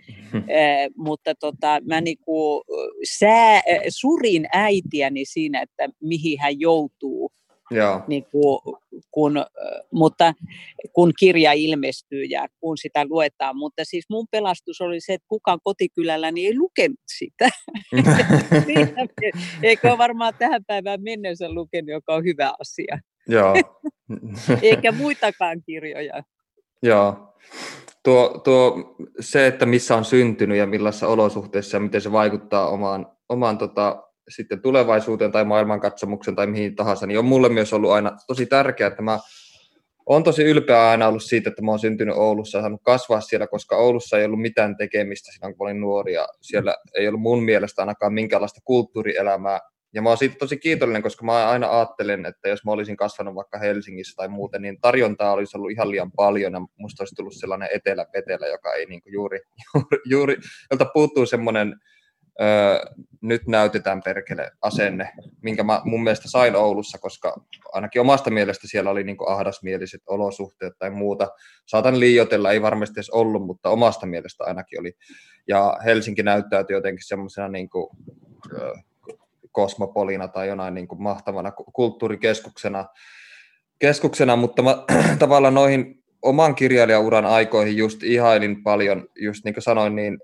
[0.48, 2.64] eh, mutta tota, mä niinku,
[3.18, 7.32] sää, surin äitiäni siinä, että mihin hän joutuu.
[7.70, 8.00] Joo.
[8.06, 8.60] Niin kuin,
[9.10, 9.44] kun,
[9.92, 10.34] mutta
[10.92, 13.56] kun kirja ilmestyy ja kun sitä luetaan.
[13.56, 17.48] Mutta siis mun pelastus oli se, että kukaan kotikylälläni niin ei lukenut sitä.
[19.62, 22.98] Eikö ole varmaan tähän päivään mennessä lukenut, joka on hyvä asia.
[23.28, 23.54] Joo.
[24.62, 26.22] Eikä muitakaan kirjoja.
[26.82, 27.34] Joo
[28.08, 33.06] tuo, tuo, se, että missä on syntynyt ja millaisissa olosuhteissa ja miten se vaikuttaa omaan,
[33.28, 38.16] omaan tota, sitten tulevaisuuteen tai maailmankatsomuksen tai mihin tahansa, niin on mulle myös ollut aina
[38.26, 39.18] tosi tärkeää, että mä
[40.08, 43.46] olen tosi ylpeä aina ollut siitä, että mä oon syntynyt Oulussa ja saanut kasvaa siellä,
[43.46, 47.44] koska Oulussa ei ollut mitään tekemistä silloin, kun olin nuori ja siellä ei ollut mun
[47.44, 49.60] mielestä ainakaan minkäänlaista kulttuurielämää.
[49.94, 53.34] Ja mä oon siitä tosi kiitollinen, koska mä aina ajattelen, että jos mä olisin kasvanut
[53.34, 57.34] vaikka Helsingissä tai muuten, niin tarjontaa olisi ollut ihan liian paljon ja musta olisi tullut
[57.36, 59.38] sellainen etelä-petelä, joka ei niin juuri,
[59.74, 60.36] juuri, juuri,
[60.70, 61.74] jolta puuttuu semmoinen
[62.40, 62.80] öö,
[63.20, 67.34] nyt näytetään perkele asenne, minkä mä mun mielestä sain Oulussa, koska
[67.72, 71.28] ainakin omasta mielestä siellä oli niin ahdasmieliset olosuhteet tai muuta.
[71.66, 74.92] Saatan liioitella, ei varmasti edes ollut, mutta omasta mielestä ainakin oli.
[75.48, 77.88] Ja Helsinki näyttäytyi jotenkin semmoisena niin kuin,
[78.52, 78.72] öö,
[79.52, 82.86] kosmopolina tai jonain niin kuin mahtavana kulttuurikeskuksena,
[83.78, 84.84] keskuksena, mutta mä
[85.18, 90.18] tavallaan noihin oman kirjailijauran aikoihin just ihailin paljon, just niin kuin sanoin, niin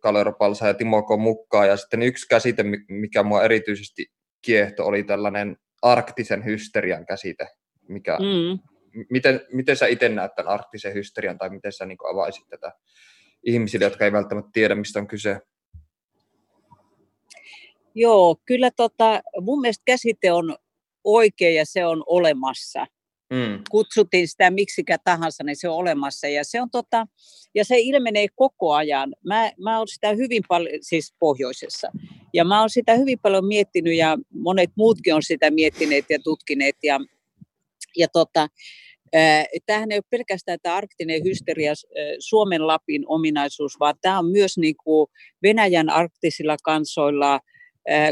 [0.00, 4.06] Kalero Palsa ja Timo Mukkaa, ja sitten yksi käsite, mikä mua erityisesti
[4.42, 7.48] kiehto, oli tällainen arktisen hysterian käsite,
[7.88, 8.58] mikä, mm.
[9.10, 12.72] miten, miten sä itse näet tämän arktisen hysterian, tai miten sä niin avaisit tätä
[13.46, 15.40] ihmisille, jotka ei välttämättä tiedä, mistä on kyse?
[17.94, 20.56] Joo, kyllä tota, mun mielestä käsite on
[21.04, 22.86] oikea ja se on olemassa.
[23.30, 23.62] Mm.
[23.70, 27.06] Kutsutin sitä miksikä tahansa, niin se on olemassa ja se, on tota,
[27.54, 29.14] ja se ilmenee koko ajan.
[29.24, 31.92] Mä, mä oon sitä hyvin paljon, siis pohjoisessa,
[32.34, 36.76] ja mä oon sitä hyvin paljon miettinyt ja monet muutkin on sitä miettineet ja tutkineet
[36.82, 37.00] ja,
[37.96, 38.48] ja tota,
[39.66, 41.72] Tämähän ei ole pelkästään tämä arktinen hysteria
[42.18, 45.06] Suomen Lapin ominaisuus, vaan tämä on myös niin kuin
[45.42, 47.40] Venäjän arktisilla kansoilla,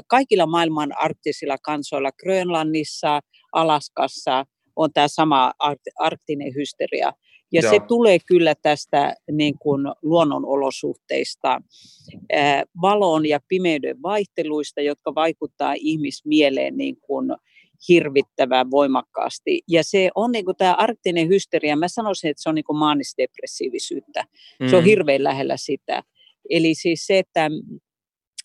[0.07, 3.21] kaikilla maailman arktisilla kansoilla, Grönlannissa,
[3.53, 4.45] Alaskassa
[4.79, 5.53] on tämä sama
[5.99, 7.13] arktinen hysteria.
[7.53, 7.73] Ja Joo.
[7.73, 11.61] se tulee kyllä tästä niin kuin luonnonolosuhteista,
[12.83, 17.29] valon ja pimeyden vaihteluista, jotka vaikuttaa ihmismieleen niin kuin
[17.89, 19.63] hirvittävän voimakkaasti.
[19.69, 22.79] Ja se on niin kuin tämä arktinen hysteria, mä sanoisin, että se on niin kuin
[22.79, 24.25] maanisdepressiivisyyttä.
[24.61, 24.69] Mm.
[24.69, 24.87] Se on mm.
[24.87, 26.03] hirveän lähellä sitä.
[26.51, 27.51] Eli siis se, että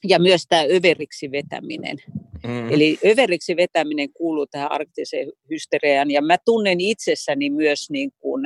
[0.08, 1.98] ja myös tämä överiksi vetäminen.
[2.47, 2.73] Mm.
[2.73, 8.43] Eli överiksi vetäminen kuuluu tähän arktiseen hysteriaan ja mä tunnen itsessäni myös niin kuin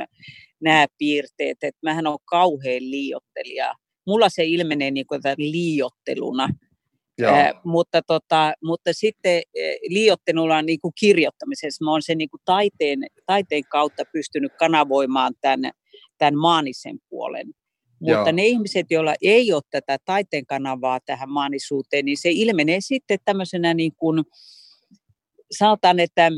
[0.60, 3.74] nämä piirteet, että mähän on kauhean liiottelija.
[4.06, 6.48] Mulla se ilmenee niin kuin liiotteluna,
[7.26, 9.42] Äh, mutta, tota, mutta sitten
[9.88, 15.72] liiottelulla niin kuin kirjoittamisessa mä oon sen niin kuin taiteen, taiteen kautta pystynyt kanavoimaan tämän,
[16.18, 17.46] tämän maanisen puolen.
[18.00, 18.32] Mutta Joo.
[18.32, 23.74] ne ihmiset, joilla ei ole tätä taiteen kanavaa tähän maanisuuteen, niin se ilmenee sitten tämmöisenä
[23.74, 24.24] niin kuin,
[25.58, 26.30] sanotaan, että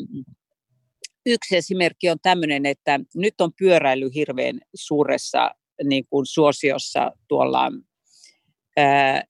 [1.26, 5.50] yksi esimerkki on tämmöinen, että nyt on pyöräily hirveän suuressa
[5.84, 7.72] niin kuin suosiossa tuolla
[8.76, 9.24] ää,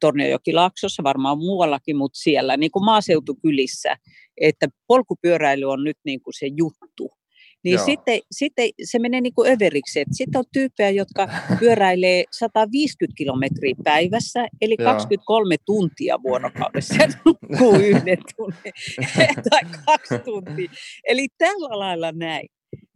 [0.00, 3.96] Torniojokilaaksossa, varmaan muuallakin, mutta siellä niin kuin maaseutukylissä,
[4.40, 7.19] että polkupyöräily on nyt niin kuin se juttu.
[7.64, 10.04] Niin sitten, sitten se menee niin kuin överiksi.
[10.12, 11.28] Sitten on tyyppejä, jotka
[11.60, 14.92] pyöräilee 150 kilometriä päivässä, eli Joo.
[14.92, 16.94] 23 tuntia vuorokaudessa
[17.24, 18.72] nukkuu yhden tunnin
[19.50, 20.70] tai kaksi tuntia.
[21.08, 22.48] Eli tällä lailla näin.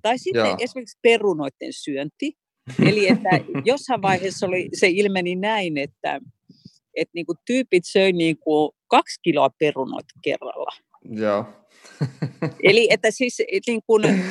[0.03, 0.57] Tai sitten Joo.
[0.61, 2.33] esimerkiksi perunoiden syönti.
[2.87, 3.31] Eli että
[3.65, 6.21] jossain vaiheessa oli, se ilmeni näin, että,
[6.97, 10.71] että niin kuin tyypit söi niin kuin kaksi kiloa perunoita kerralla.
[11.11, 11.45] Joo.
[12.63, 14.25] Eli että siis niin kuin,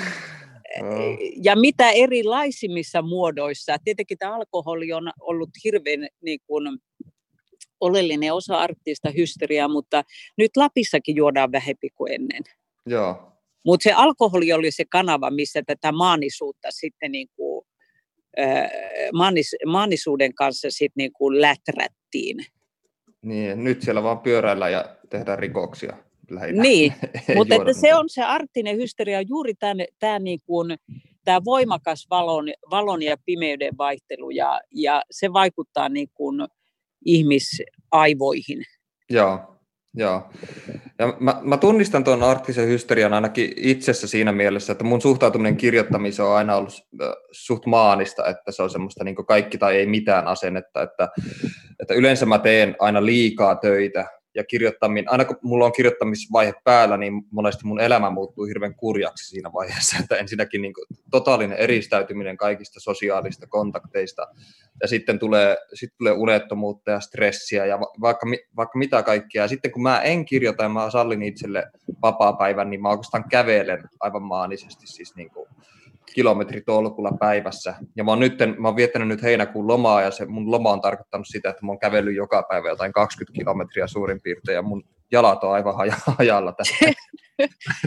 [1.43, 3.75] ja mitä erilaisimmissa muodoissa.
[3.83, 6.79] Tietenkin tämä alkoholi on ollut hirveän niin kuin,
[7.79, 10.03] oleellinen osa arktista hysteriaa, mutta
[10.37, 12.43] nyt Lapissakin juodaan vähempi kuin ennen.
[12.85, 13.33] Joo.
[13.65, 17.65] Mutta se alkoholi oli se kanava, missä tätä maanisuutta sitten niin kuin,
[19.13, 22.45] maanis, maanisuuden kanssa sitten niin läträttiin.
[23.21, 25.97] Niin, nyt siellä vaan pyöräillä ja tehdään rikoksia
[26.35, 26.61] lähinnä.
[26.61, 26.93] Niin,
[27.35, 30.77] mutta että se on se arktinen hysteria, juuri tämä, tämä, niin kuin,
[31.25, 36.47] tämä voimakas valon, valon ja pimeyden vaihtelu, ja, ja se vaikuttaa niin kuin
[37.05, 38.63] ihmisaivoihin.
[39.09, 39.39] Joo,
[39.93, 40.29] joo.
[40.99, 46.27] Ja mä, mä tunnistan tuon arktisen hysterian ainakin itsessä siinä mielessä, että mun suhtautuminen kirjoittamiseen
[46.27, 46.73] on aina ollut
[47.31, 51.09] suht maanista, että se on semmoista niin kaikki tai ei mitään asennetta, että,
[51.79, 56.97] että yleensä mä teen aina liikaa töitä ja kirjoittaminen, aina kun mulla on kirjoittamisvaihe päällä,
[56.97, 62.37] niin monesti mun elämä muuttuu hirveän kurjaksi siinä vaiheessa, että ensinnäkin niin kuin totaalinen eristäytyminen
[62.37, 64.27] kaikista sosiaalista kontakteista,
[64.81, 69.43] ja sitten tulee, sitten tulee unettomuutta ja stressiä ja va- vaikka, vaikka mitä kaikkea.
[69.43, 71.71] Ja sitten kun mä en kirjoita ja mä sallin itselle
[72.01, 75.49] vapaa-päivän, niin mä oikeastaan kävelen aivan maanisesti siis niin kuin
[76.13, 77.75] kilometritolkulla päivässä.
[77.97, 80.81] Ja mä oon, nyt, mä oon viettänyt nyt heinäkuun lomaa ja se mun loma on
[80.81, 84.83] tarkoittanut sitä, että mä oon kävellyt joka päivä jotain 20 kilometriä suurin piirtein ja mun
[85.11, 86.75] jalat on aivan haja- hajalla tässä.
[86.89, 86.93] Tämä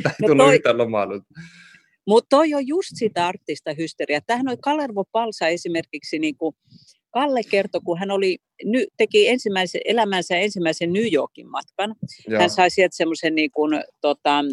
[0.05, 1.23] ei No tullut toi- yhtään lomailut.
[2.07, 4.21] Mutta toi on just sitä arktista hysteriaa.
[4.27, 6.57] Tähän oli Kalervo Palsa esimerkiksi, niin kuin
[7.11, 11.95] Kalle kertoi, kun hän oli, ny, teki ensimmäisen, elämänsä ensimmäisen New Yorkin matkan.
[12.29, 12.41] Joo.
[12.41, 14.45] Hän sai sieltä semmoisen niin kuin, tota,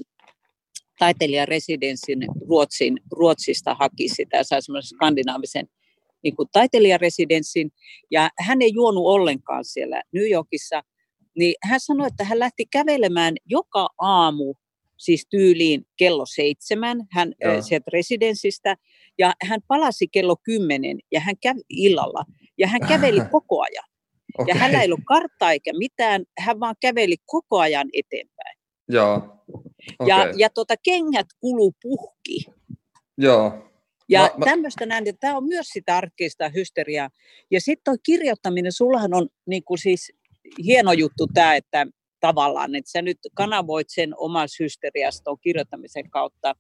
[1.00, 2.20] taiteilijaresidenssin
[2.50, 5.68] Ruotsin, Ruotsista haki sitä ja sai semmoisen skandinaavisen
[6.24, 7.72] niin kuin taiteilijaresidenssin.
[8.12, 10.84] Ja hän ei juonut ollenkaan siellä New Yorkissa.
[11.38, 14.54] Niin hän sanoi, että hän lähti kävelemään joka aamu
[14.98, 17.54] siis tyyliin kello seitsemän hän, Joo.
[17.54, 18.76] ö, sieltä residenssistä,
[19.18, 22.24] ja hän palasi kello kymmenen ja hän kävi illalla,
[22.58, 23.86] ja hän käveli koko ajan.
[24.38, 24.56] Ja Okei.
[24.56, 28.58] hänellä ei ollut karttaa eikä mitään, hän vaan käveli koko ajan eteenpäin.
[28.90, 29.44] Joo.
[30.08, 30.34] Ja, Okei.
[30.38, 32.46] ja tota, kengät kulu puhki.
[33.18, 33.70] Joo.
[34.10, 37.10] Ja Mä- mä- tämmöistä näin, että tämä on myös sitä arkista hysteriaa.
[37.52, 40.14] Ja sitten tuo kirjoittaminen, sullahan on niin kuin siis
[40.66, 41.88] hieno juttu tämä, että
[42.20, 46.56] tavallaan, että sä nyt kanavoit sen omassa hysteriasta tuon kirjoittamisen kautta.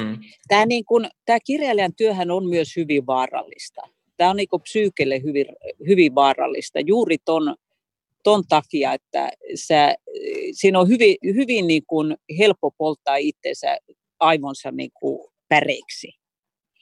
[0.00, 0.18] Mm.
[0.48, 3.80] Tämä, niin kun, tämä kirjailijan työhän on myös hyvin vaarallista.
[4.16, 5.46] Tämä on niin kuin psyykelle hyvin,
[5.88, 7.56] hyvin vaarallista juuri ton,
[8.22, 9.94] ton takia, että sä,
[10.52, 13.78] siinä on hyvin, hyvin niin kuin helppo polttaa itsensä
[14.20, 16.12] aivonsa niin kuin päreiksi.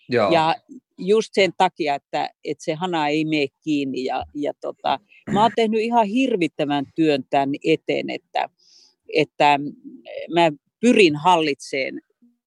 [0.08, 0.30] Joo.
[0.32, 0.54] Ja
[0.98, 4.04] just sen takia, että, että se hana ei mene kiinni.
[4.04, 5.00] Ja, ja tota,
[5.32, 8.48] mä oon tehnyt ihan hirvittävän työn tämän eteen, että,
[9.14, 9.58] että
[10.34, 12.00] mä pyrin hallitseen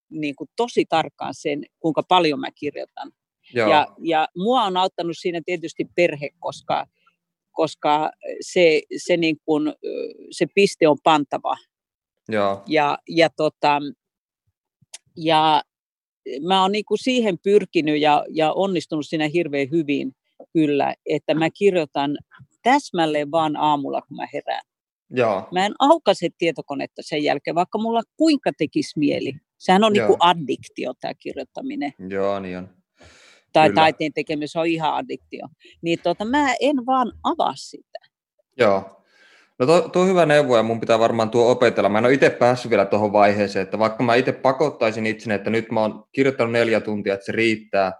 [0.09, 3.11] niin kuin tosi tarkkaan sen, kuinka paljon mä kirjoitan.
[3.53, 3.69] Joo.
[3.69, 6.87] Ja, ja mua on auttanut siinä tietysti perhe, koska,
[7.51, 9.73] koska se, se, niin kuin,
[10.31, 11.55] se piste on pantava.
[12.29, 12.63] Joo.
[12.67, 13.79] Ja, ja, tota,
[15.17, 15.63] ja
[16.47, 20.11] mä oon niin kuin siihen pyrkinyt ja, ja onnistunut siinä hirveän hyvin
[20.53, 22.17] kyllä, että mä kirjoitan
[22.63, 24.61] täsmälleen vaan aamulla, kun mä herään.
[25.09, 25.47] Joo.
[25.51, 29.33] Mä en aukaise tietokonetta sen jälkeen, vaikka mulla kuinka tekisi mieli.
[29.57, 31.93] Sehän on niin kuin addiktio tämä kirjoittaminen.
[32.09, 32.80] Joo, niin on.
[33.53, 33.81] Tai Kyllä.
[33.81, 35.47] taiteen tekeminen, se on ihan addiktio.
[35.81, 37.99] Niin tota, mä en vaan avaa sitä.
[38.57, 39.01] Joo.
[39.59, 41.89] No tuo, tuo on hyvä neuvo ja mun pitää varmaan tuo opetella.
[41.89, 45.49] Mä en ole itse päässyt vielä tuohon vaiheeseen, että vaikka mä itse pakottaisin itseni, että
[45.49, 47.93] nyt mä oon kirjoittanut neljä tuntia, että se riittää,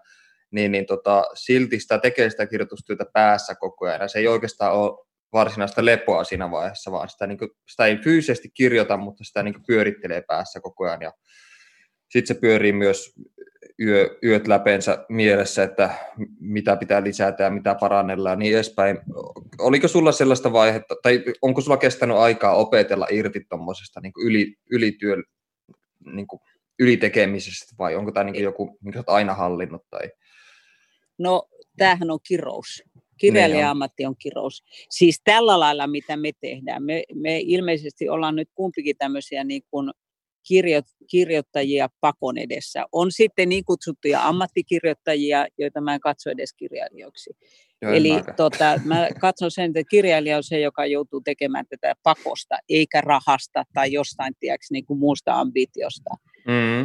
[0.52, 4.02] niin, niin tota, silti sitä tekee sitä kirjoitustyötä päässä koko ajan.
[4.02, 7.98] Ja se ei oikeastaan ole varsinaista lepoa siinä vaiheessa, vaan sitä, niin kuin, sitä ei
[7.98, 11.02] fyysisesti kirjoita, mutta sitä niin kuin pyörittelee päässä koko ajan.
[11.02, 11.12] Ja
[12.10, 13.14] sitten se pyörii myös
[13.82, 15.90] yö, yöt läpeensä mielessä, että
[16.40, 19.00] mitä pitää lisätä ja mitä parannella ja niin edespäin.
[19.60, 25.16] Oliko sulla sellaista vaihetta, tai onko sulla kestänyt aikaa opetella irti tuommoisesta niin yli, ylityö,
[26.06, 26.40] niin kuin
[26.80, 29.82] ylitekemisestä, vai onko tämä niin joku, minkä olet aina hallinnut?
[29.90, 30.12] Tai...
[31.20, 31.44] No,
[31.78, 32.84] tämähän on kirous.
[33.18, 34.64] Kirjailija-ammatti on kirous.
[34.90, 36.84] Siis tällä lailla, mitä me tehdään.
[36.84, 39.92] Me, me ilmeisesti ollaan nyt kumpikin tämmöisiä niin kuin
[40.48, 42.86] kirjo, kirjoittajia pakon edessä.
[42.92, 47.30] On sitten niin kutsuttuja ammattikirjoittajia, joita mä en katso edes kirjailijoiksi.
[47.82, 48.34] Joo, Eli aika.
[48.34, 53.64] tota, mä katson sen, että kirjailija on se, joka joutuu tekemään tätä pakosta, eikä rahasta
[53.74, 56.10] tai jostain tiedätkö, niin kuin muusta ambitiosta.
[56.48, 56.82] Mm,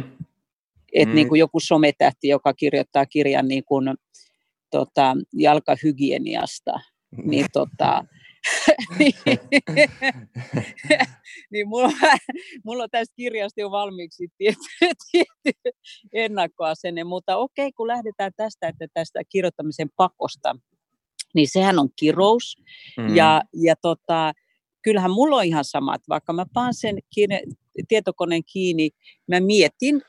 [0.93, 1.15] Et Mm.
[1.15, 3.93] niin kuin joku sometähti, joka kirjoittaa kirjan niin kuin,
[4.69, 6.73] tota, jalkahygieniasta,
[7.23, 8.05] niin, tota,
[11.51, 11.91] niin mulla,
[12.65, 14.63] mulla on tästä kirjasta jo valmiiksi tietty,
[15.11, 15.69] tietty
[16.13, 20.55] ennakkoasenne, mutta okei, kun lähdetään tästä, että tästä kirjoittamisen pakosta,
[21.35, 22.63] niin sehän on kirous,
[22.97, 24.33] mm, ja, ja tota,
[24.81, 27.41] kyllähän mulla on ihan sama, että vaikka mä paan sen kiinni,
[27.87, 28.89] tietokoneen kiinni,
[29.27, 30.01] mä mietin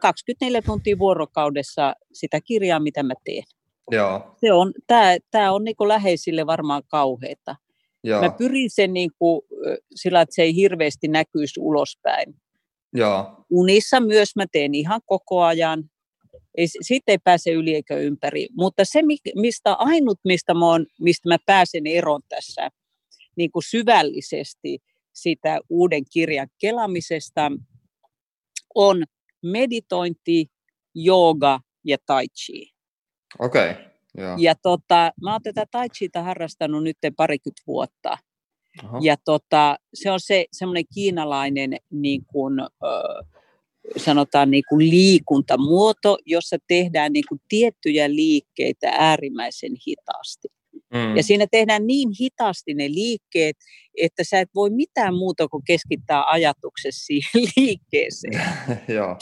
[0.00, 3.44] 24 tuntia vuorokaudessa sitä kirjaa, mitä mä teen.
[3.90, 7.56] Joo, Se on, tää, tää on niinku läheisille varmaan kauheita.
[8.04, 9.42] Joo, Mä pyrin sen niin kuin,
[9.94, 12.34] sillä, että se ei hirveästi näkyisi ulospäin.
[12.92, 15.84] joo, Unissa myös mä teen ihan koko ajan.
[16.56, 18.48] Ei, siitä ei pääse yli eikä ympäri.
[18.56, 22.70] Mutta se, mi- mistä ainut, mistä mä, oon, mistä mä pääsen eroon tässä
[23.36, 24.78] niin kuin syvällisesti
[25.12, 27.52] sitä uuden kirjan kelamisesta,
[28.74, 29.04] on
[29.42, 30.46] meditointi,
[30.94, 32.72] jooga ja tai chi.
[33.38, 33.70] okei.
[33.70, 33.93] Okay.
[34.18, 34.36] Joo.
[34.38, 38.18] Ja tota, mä oon tätä tai chita harrastanut nyt parikymmentä vuotta.
[38.84, 38.98] Aha.
[39.02, 42.66] Ja tota, se on se semmoinen kiinalainen niin kuin, ö,
[43.96, 50.48] sanotaan niin kuin liikuntamuoto, jossa tehdään niin kuin tiettyjä liikkeitä äärimmäisen hitaasti.
[50.94, 51.16] Mm.
[51.16, 53.56] Ja siinä tehdään niin hitaasti ne liikkeet,
[54.02, 58.42] että sä et voi mitään muuta kuin keskittää ajatuksesi siihen liikkeeseen.
[58.88, 59.18] joo,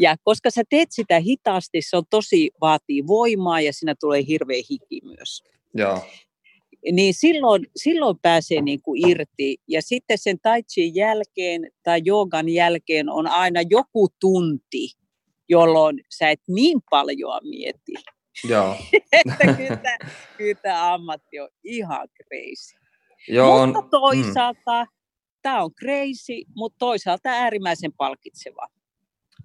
[0.00, 4.62] Ja koska sä teet sitä hitaasti, se on tosi, vaatii voimaa ja siinä tulee hirveä
[4.70, 5.42] hiki myös
[5.74, 5.98] joo,
[6.92, 9.56] niin silloin, silloin pääsee niin kuin irti.
[9.68, 10.62] Ja sitten sen tai
[10.94, 14.88] jälkeen tai joogan jälkeen on aina joku tunti,
[15.48, 17.92] jolloin sä et niin paljon mieti.
[18.48, 18.76] joo.
[19.12, 22.76] Että kyllä, tämä- kyllä tämä ammatti on ihan crazy.
[23.28, 24.86] joo mutta mm, toisaalta
[25.42, 28.66] tämä on crazy, mutta toisaalta äärimmäisen palkitseva.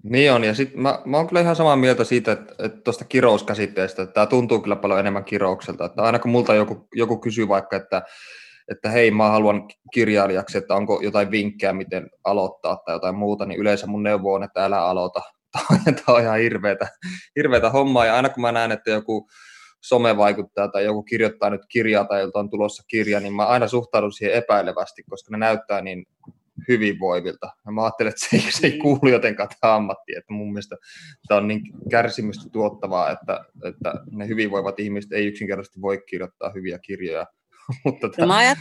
[0.10, 3.06] Niin on, ja sit mä, mä oon kyllä ihan samaa mieltä siitä, että, että tuosta
[3.06, 5.86] kirouskäsitteestä, että tämä tuntuu kyllä paljon enemmän kiroukselta.
[5.86, 8.02] Että aina kun multa joku, joku kysyy vaikka, että,
[8.72, 13.60] että hei, mä haluan kirjailijaksi, että onko jotain vinkkejä, miten aloittaa tai jotain muuta, niin
[13.60, 15.22] yleensä mun neuvo on, että älä aloita.
[15.86, 16.88] Tämä on ihan hirveätä,
[17.36, 19.28] hirveätä hommaa, ja aina kun mä näen, että joku
[19.82, 24.14] somevaikuttaja tai joku kirjoittaa nyt kirjaa tai jolta on tulossa kirja, niin mä aina suhtaudun
[24.14, 26.06] siihen epäilevästi, koska ne näyttää niin
[26.68, 27.50] hyvinvoivilta.
[27.66, 28.82] Ja mä ajattelen, että se ei, se ei Niin.
[28.82, 30.76] kuulu jotenkaan tähän ammattiin, että mun mielestä
[31.28, 36.80] tämä on niin kärsimystä tuottavaa, että, että ne hyvinvoivat ihmiset ei yksinkertaisesti voi kirjoittaa hyviä
[36.80, 37.26] kirjoja.
[37.86, 38.58] Mutta No tämä, mä, ajat,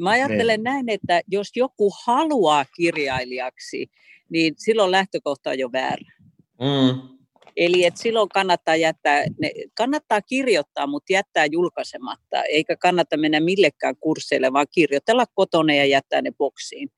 [0.00, 3.86] mä ajattelen näin, että jos joku haluaa kirjailijaksi,
[4.28, 6.12] niin silloin lähtökohta on jo väärä.
[6.60, 7.16] mm,
[7.56, 13.96] Eli että silloin kannattaa jättää, ne, kannattaa kirjoittaa, mutta jättää julkaisematta, eikä kannata mennä millekään
[13.96, 16.88] kursseille, vaan kirjoitella kotona ja jättää ne boksiin.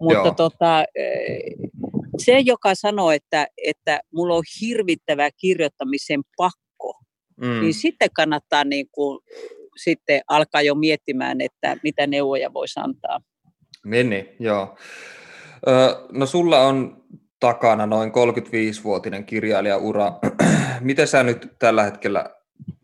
[0.00, 0.34] Mutta Joo.
[0.34, 1.54] tota, eh,
[2.18, 6.94] se, joka sanoo, että, että mulla on hirvittävä kirjoittamisen pakko,
[7.36, 9.18] mm, niin sitten kannattaa niin kuin,
[9.76, 13.20] sitten alkaa jo miettimään, että mitä neuvoja voisi antaa.
[13.84, 14.76] niin, niin, joo.
[16.12, 17.04] No sulla on
[17.40, 20.12] takana noin 35-vuotinen kirjailijaura.
[20.80, 22.30] Miten sä nyt tällä hetkellä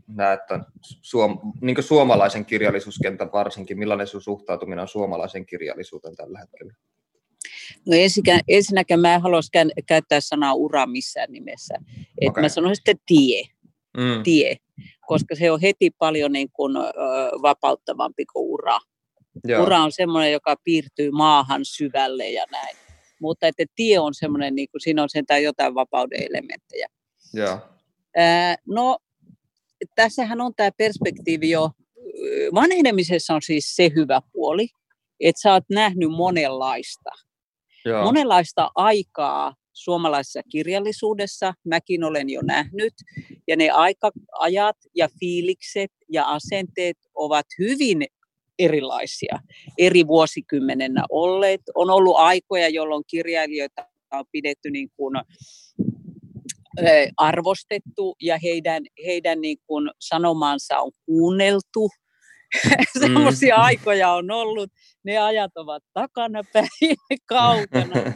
[0.06, 0.66] näet tämän
[1.02, 3.78] suom- niin suomalaisen kirjallisuuskentän varsinkin?
[3.78, 6.72] Millainen sun suhtautuminen on suomalaisen kirjallisuuteen tällä hetkellä?
[7.86, 11.74] No ensinnäkään, ensinnäkään mä en haluaisi kä- käyttää sanaa ura missään nimessä.
[12.20, 12.42] Et Okei.
[12.42, 13.42] Mä sanoisin sitten tie,
[13.96, 14.56] Mm, tie,
[15.06, 16.82] koska se on heti paljon niin kuin, ö,
[17.42, 18.78] vapauttavampi kuin ura.
[19.44, 22.76] joo, Ura on semmoinen, joka piirtyy maahan syvälle ja näin.
[23.20, 26.88] Mutta että tie on semmoinen, niin kuin, siinä on sentään jotain vapauden elementtejä.
[27.34, 27.58] joo,
[28.16, 28.98] Ää, no,
[29.94, 31.70] tässähän on tämä perspektiivi jo,
[32.54, 34.68] vanhenemisessa on siis se hyvä puoli,
[35.20, 37.10] että sä oot nähnyt monenlaista.
[37.87, 42.95] Joo, Monenlaista aikaa suomalaisessa kirjallisuudessa mäkin olen jo nähnyt,
[43.49, 48.07] ja ne aika, ajat ja fiilikset ja asenteet ovat hyvin
[48.59, 49.39] erilaisia
[49.78, 51.61] eri vuosikymmenenä olleet.
[51.74, 55.16] On ollut aikoja, jolloin kirjailijoita on pidetty niin kuin,
[57.16, 61.91] arvostettu ja heidän, heidän niin kuin sanomansa on kuunneltu.
[63.01, 64.70] Semmoisia aikoja on ollut.
[65.05, 68.12] Ne ajat ovat takana päin kaukana.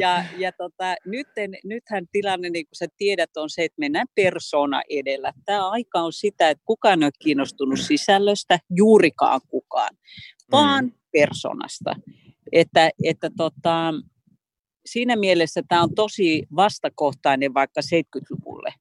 [0.00, 4.82] Ja, ja tota, nytten, nythän tilanne, niin kuin sä tiedät, on se, että mennään persona
[4.90, 5.32] edellä.
[5.44, 9.96] Tämä aika on sitä, että kukaan ei ole kiinnostunut sisällöstä, juurikaan kukaan,
[10.52, 11.96] vaan persoonasta.
[12.52, 13.94] Että, että tota,
[14.86, 18.74] siinä mielessä tämä on tosi vastakohtainen vaikka 70-luvulle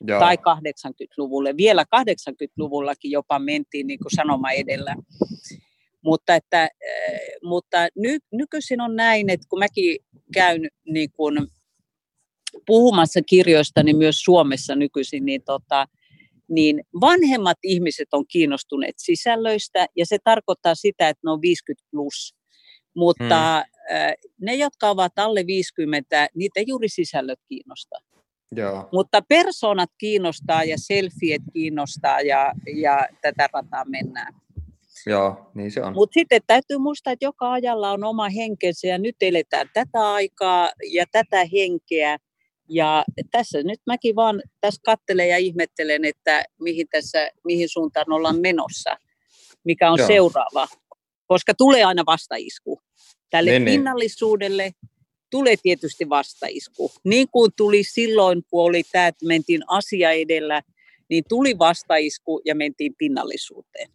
[0.00, 1.56] joo, tai 80-luvulle.
[1.56, 4.96] Vielä 80-luvullakin jopa mentiin niin kuin sanoma edellä.
[6.04, 6.70] Mutta, että, äh,
[7.42, 9.96] mutta ny, nykyisin on näin, että kun mäkin
[10.34, 11.38] käyn niin kuin
[12.66, 15.86] puhumassa kirjoista, niin myös Suomessa nykyisin, niin, tota,
[16.48, 22.34] niin vanhemmat ihmiset on kiinnostuneet sisällöistä ja se tarkoittaa sitä, että ne on 50 plus.
[22.96, 24.26] Mutta hmm.
[24.40, 27.96] ne, jotka ovat alle 50, niitä ei juuri sisällöt kiinnosta.
[28.56, 34.34] Joo, Mutta persoonat kiinnostaa ja selfiet kiinnostaa ja, ja tätä rataa mennään.
[35.06, 35.94] joo, niin se on.
[35.94, 40.70] Mutta sitten täytyy muistaa, että joka ajalla on oma henkensä ja nyt eletään tätä aikaa
[40.92, 42.18] ja tätä henkeä.
[42.70, 48.40] Ja tässä nyt mäkin vaan tässä kattelen ja ihmettelen, että mihin, tässä, mihin suuntaan ollaan
[48.40, 48.96] menossa,
[49.64, 50.06] mikä on Joo.
[50.08, 50.68] seuraava.
[51.26, 52.80] koska tulee aina vastaisku.
[53.30, 53.84] Tälle Niin, niin.
[55.30, 56.92] Tulee tietysti vastaisku.
[57.04, 60.62] Niin kuin tuli silloin, kun oli tämä, että mentiin asia edellä,
[61.08, 63.88] niin tuli vastaisku ja mentiin pinnallisuuteen.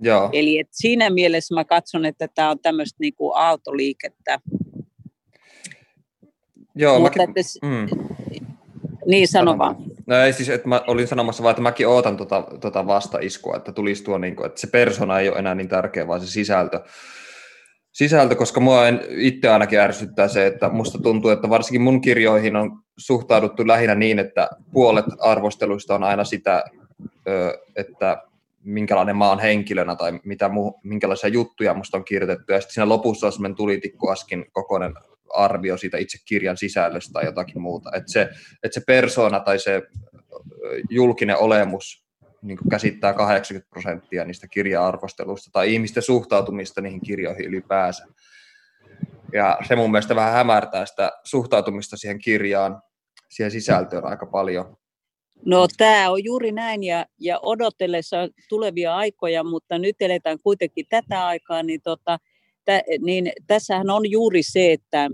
[0.00, 4.40] Joo, Eli et siinä mielessä mä katson, että tämä on tämmöistä niinku aaltoliikettä.
[6.74, 7.86] joo Mutta mäkin, että, mm,
[9.06, 9.76] niin sano vaan.
[10.06, 13.72] No ei siis, että mä olin sanomassa vaan, että mäkin ootan tota, tota vastaiskua, että
[13.72, 16.80] tulisi tuo, niin kuin, että se persona ei ole enää niin tärkeä, vaan se sisältö.
[17.96, 22.56] Sisältö, koska mua en, itse ainakin ärsyttää se, että musta tuntuu, että varsinkin mun kirjoihin
[22.56, 26.64] on suhtauduttu lähinnä niin, että puolet arvosteluista on aina sitä,
[27.76, 28.22] että
[28.64, 32.52] minkälainen mä oon henkilönä tai mitä mu, minkälaisia juttuja musta on kirjoitettu.
[32.52, 34.94] Ja sitten siinä lopussa on semmoinen tulitikkuaskin kokoinen
[35.34, 37.90] arvio siitä itse kirjan sisällöstä tai jotakin muuta.
[37.96, 38.28] Että se,
[38.62, 39.82] että se persona tai se
[40.90, 42.05] julkinen olemus
[42.46, 48.06] niin kuin käsittää 80 prosenttia niistä kirja-arvosteluista tai ihmisten suhtautumista niihin kirjoihin ylipäänsä.
[49.32, 52.82] Ja se mun mielestä vähän hämärtää sitä suhtautumista siihen kirjaan,
[53.28, 54.76] siihen sisältöön aika paljon.
[55.44, 58.16] No tämä on juuri näin ja, ja odotellessa
[58.48, 62.18] tulevia aikoja, mutta nyt eletään kuitenkin tätä aikaa, niin, tota,
[62.64, 65.10] tä, niin tässähän on juuri se, että,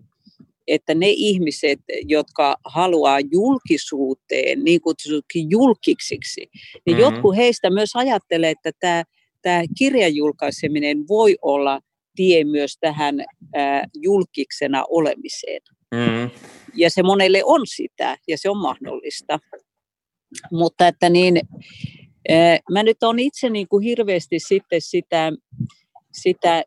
[0.75, 6.91] että ne ihmiset, jotka haluaa julkisuuteen, niin kutsuttukin julkiksiksi, niin Mhm.
[6.91, 7.01] mm-hmm.
[7.15, 9.05] jotkut heistä myös ajattelee, että tämä,
[9.43, 11.81] tämä kirjan julkaiseminen voi olla
[12.17, 13.15] tie myös tähän
[13.55, 15.63] ää, julkiksena olemiseen.
[15.95, 16.31] Mm.
[16.75, 19.39] Ja se monelle on sitä, ja se on mahdollista.
[20.53, 21.41] Mutta että niin,
[22.29, 25.33] ää, mä nyt olen itse niin kuin hirveästi sitten sitä,
[26.13, 26.65] sitä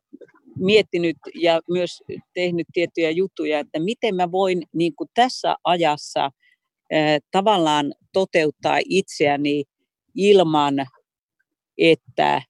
[0.60, 2.04] miettinyt ja myös
[2.34, 6.32] tehnyt tiettyjä juttuja, että miten mä voin niin kuin tässä ajassa
[7.32, 9.64] tavallaan toteuttaa itseäni
[10.16, 10.76] ilman,
[11.78, 12.42] että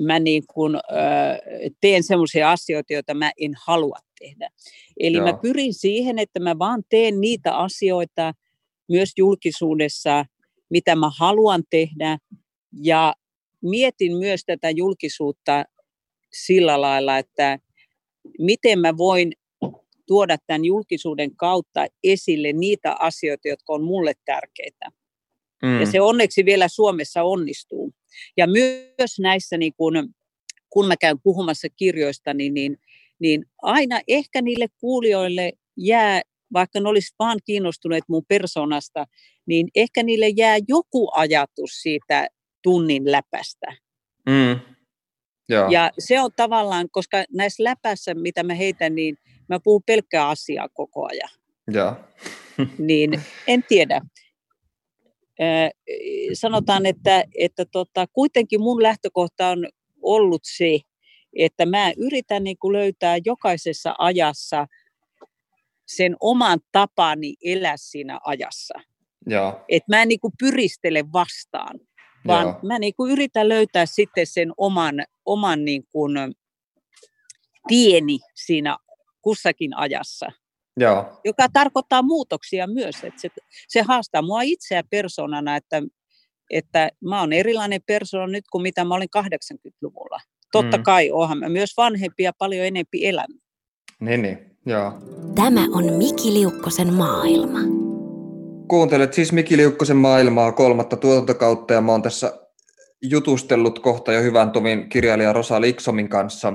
[0.00, 0.76] mä niin kuin,
[1.80, 4.50] teen sellaisia asioita, joita mä en halua tehdä.
[5.00, 5.16] Eli.
[5.16, 5.26] Joo.
[5.26, 8.32] mä pyrin siihen, että mä vaan teen niitä asioita
[8.88, 10.24] myös julkisuudessa,
[10.70, 12.18] mitä mä haluan tehdä,
[12.72, 13.14] ja
[13.64, 15.64] mietin myös tätä julkisuutta
[16.32, 17.58] sillä lailla, että
[18.38, 19.32] miten mä voin
[20.06, 24.90] tuoda tämän julkisuuden kautta esille niitä asioita, jotka on mulle tärkeitä.
[25.62, 25.80] Mm.
[25.80, 27.94] Ja se onneksi vielä Suomessa onnistuu.
[28.36, 30.14] Ja myös näissä, niin kun,
[30.70, 32.76] kun mä käyn puhumassa kirjoista, niin, niin,
[33.18, 39.06] niin aina ehkä niille kuulijoille jää, vaikka ne olisi vaan kiinnostuneet mun persoonasta,
[39.46, 42.28] niin ehkä niille jää joku ajatus siitä
[42.64, 43.76] tunnin läpästä.
[44.26, 44.60] Mm.
[45.48, 45.70] Joo.
[45.70, 49.16] Ja se on tavallaan, koska näissä läpässä, mitä mä heitän, niin
[49.48, 51.30] mä puhun pelkkää asiaa koko ajan.
[51.70, 51.96] Joo.
[52.88, 54.00] niin en tiedä.
[55.40, 55.44] Ö,
[56.32, 59.68] sanotaan, että, että tota, kuitenkin mun lähtökohta on
[60.02, 60.80] ollut se,
[61.38, 64.66] että mä yritän niin kuin löytää jokaisessa ajassa
[65.86, 68.74] sen oman tapani elää siinä ajassa.
[69.26, 69.64] Joo.
[69.68, 71.80] Et mä en niin kuin pyristele vastaan,
[72.26, 72.58] vaan Joo.
[72.62, 74.94] mä niin kuin yritän löytää sitten sen oman,
[75.24, 76.12] oman niin kuin
[77.68, 78.76] tieni siinä
[79.22, 80.26] kussakin ajassa
[80.76, 81.20] Joo.
[81.24, 83.04] joka tarkoittaa muutoksia myös.
[83.04, 83.28] Että se,
[83.68, 85.82] se haastaa mua itseä persoonana, että,
[86.50, 90.20] että mä oon erilainen persona nyt kuin mitä mä olin 80-luvulla.
[90.52, 90.80] Totta Mm.
[90.80, 90.84] mm.
[90.84, 93.42] kai, oonhan mä myös vanhempi ja paljon enempi elänyt.
[94.00, 94.56] Niin, niin.
[94.66, 94.92] Joo.
[95.34, 97.83] Tämä on Miki Liukkosen maailma.
[98.68, 102.38] Kuuntelet siis Miki Liukkosen maailmaa kolmatta tuotantokautta ja mä oon tässä
[103.02, 106.52] jutustellut kohta jo hyvän tovin kirjailija Rosa Liksomin kanssa.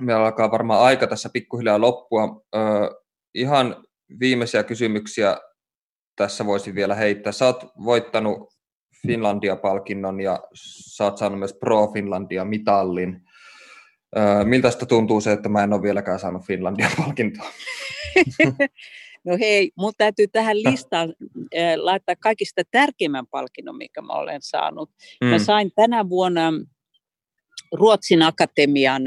[0.00, 2.42] Meillä alkaa varmaan aika tässä pikkuhiljaa loppua.
[2.56, 2.62] Öö,
[3.34, 3.84] ihan
[4.20, 5.36] viimeisiä kysymyksiä
[6.16, 7.32] tässä voisin vielä heittää.
[7.32, 8.54] Sä oot voittanut
[9.06, 10.40] Finlandia-palkinnon ja
[10.96, 13.22] sä oot saanut myös Pro Finlandia-mitallin.
[14.16, 17.50] Öö, miltä sitä tuntuu se, että mä en ole vieläkään saanut Finlandia-palkintoa?
[19.24, 21.14] No hei, mun täytyy tähän listaan
[21.56, 24.90] äh, laittaa kaikista tärkeimmän palkinnon, mikä mä olen saanut.
[25.20, 25.26] Mm.
[25.26, 26.52] Mä sain tänä vuonna
[27.72, 29.02] Ruotsin Akatemian,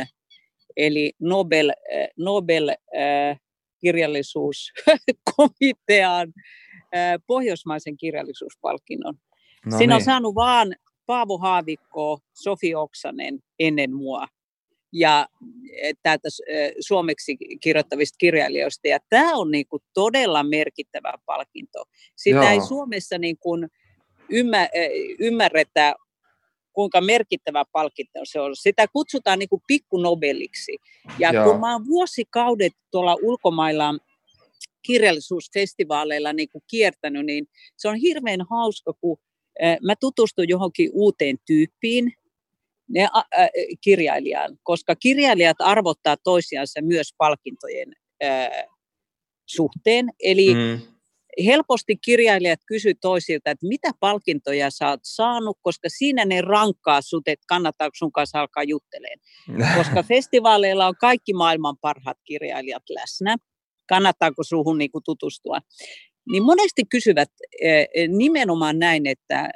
[0.78, 1.76] eli Nobel, äh,
[2.18, 2.76] Nobel äh,
[3.82, 6.34] kirjallisuuskomitean
[6.95, 9.16] äh, pohjoismaisen kirjallisuuspalkinnon.
[9.66, 10.05] No Siinä on niin.
[10.05, 14.28] saanut vaan Paavo Haavikko, Sofi Oksanen ennen mua
[14.94, 15.28] ja
[16.04, 16.30] täältä
[16.80, 18.88] suomeksi kirjoittavista kirjailijoista.
[18.88, 21.86] Ja tämä on niin kuin todella merkittävä palkinto.
[22.16, 22.50] Sitä Joo.
[22.50, 23.68] ei Suomessa niin kuin
[24.30, 24.70] ymmär,
[25.20, 25.96] ymmärretä,
[26.74, 28.56] kuinka merkittävä palkinto se on.
[28.56, 30.78] Sitä kutsutaan niin kuin pikkunobeliksi.
[31.20, 31.46] Ja Joo.
[31.46, 33.98] kun mä oon vuosikaudet tuolla ulkomailla
[34.86, 39.18] kirjallisuusfestivaaleilla niin kuin kiertänyt, niin se on hirveän hauska, kun
[39.82, 42.14] mä tutustun johonkin uuteen tyyppiin,
[42.90, 43.48] ne ä,
[43.82, 48.50] kirjailijaan, koska kirjailijat arvottaa toisiansa myös palkintojen ä,
[49.46, 50.10] suhteen.
[50.20, 50.82] Eli mm.
[51.46, 57.28] helposti kirjailijat kysyvät toisilta, että mitä palkintoja sä oot saanut, koska siinä ne rankkaa sut,
[57.28, 59.20] että kannattaako sun kanssa alkaa jutteleen.
[59.78, 63.36] Koska festivaaleilla on kaikki maailman parhaat kirjailijat läsnä.
[63.90, 65.60] Kannattaako suhun niin kuin tutustua?
[66.32, 67.30] Niin monesti kysyvät
[68.08, 69.50] nimenomaan näin, että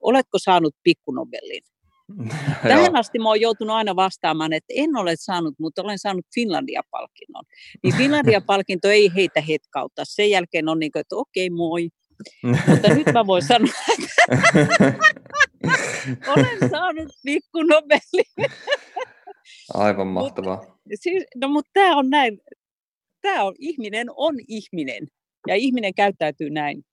[0.00, 1.62] oletko saanut pikkunobelin?
[2.68, 7.44] Tähän asti mä oon joutunut aina vastaamaan, että en ole saanut, mutta olen saanut Finlandia-palkinnon.
[7.82, 10.02] Niin Finlandia-palkinto ei heitä hetkautta.
[10.04, 11.88] Sen jälkeen on niin kuin, että okei, okay, moi.
[12.68, 14.94] mutta nyt mä voin sanoa, että
[16.32, 18.50] olen saanut pikkunobelin.
[19.74, 20.56] Aivan mahtavaa.
[20.56, 22.40] Mut, siis, no mutta tämä on näin,
[23.22, 25.06] tämä on, ihminen on ihminen
[25.46, 26.84] ja ihminen käyttäytyy näin.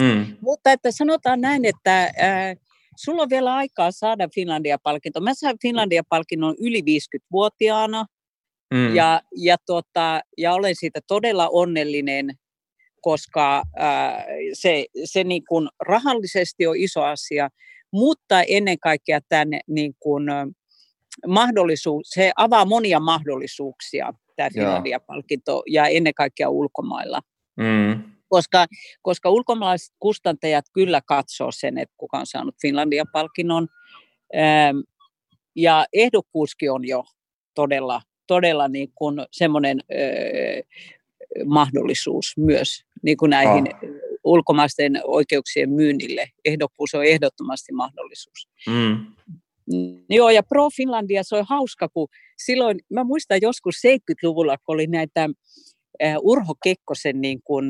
[0.00, 0.36] Mm.
[0.40, 2.56] Mutta että sanotaan näin, että äh,
[3.04, 5.20] sulla on vielä aikaa saada Finlandia-palkinto.
[5.20, 8.06] Mä sain Finlandia-palkinnon yli 50-vuotiaana
[8.74, 8.96] mm.
[8.96, 12.30] ja, ja, tota, ja olen siitä todella onnellinen,
[13.00, 17.48] koska äh, se, se niin kuin rahallisesti on iso asia,
[17.92, 20.24] mutta ennen kaikkea tämän niin kuin,
[21.26, 27.20] mahdollisuus, se avaa monia mahdollisuuksia, tämä Finlandia-palkinto, ja ennen kaikkea ulkomailla.
[27.56, 28.66] Mm koska,
[29.02, 33.68] koska ulkomaalaiset kustantajat kyllä katsoo sen, että kuka on saanut Finlandian palkinnon.
[34.36, 34.78] Ähm,
[35.56, 37.04] ja ehdokkuuskin on jo
[37.54, 39.80] todella, todella niin kuin semmoinen
[41.44, 43.80] mahdollisuus myös niin kuin näihin ah.
[44.24, 46.30] ulkomaisten oikeuksien myynnille.
[46.44, 48.48] Ehdokkuus on ehdottomasti mahdollisuus.
[48.66, 49.06] Mm.
[50.08, 54.86] Joo, ja Pro Finlandia, se on hauska, kun silloin, mä muistan joskus 70-luvulla, kun oli
[54.86, 55.28] näitä
[56.20, 57.66] Urho Kekkosen niin kuin,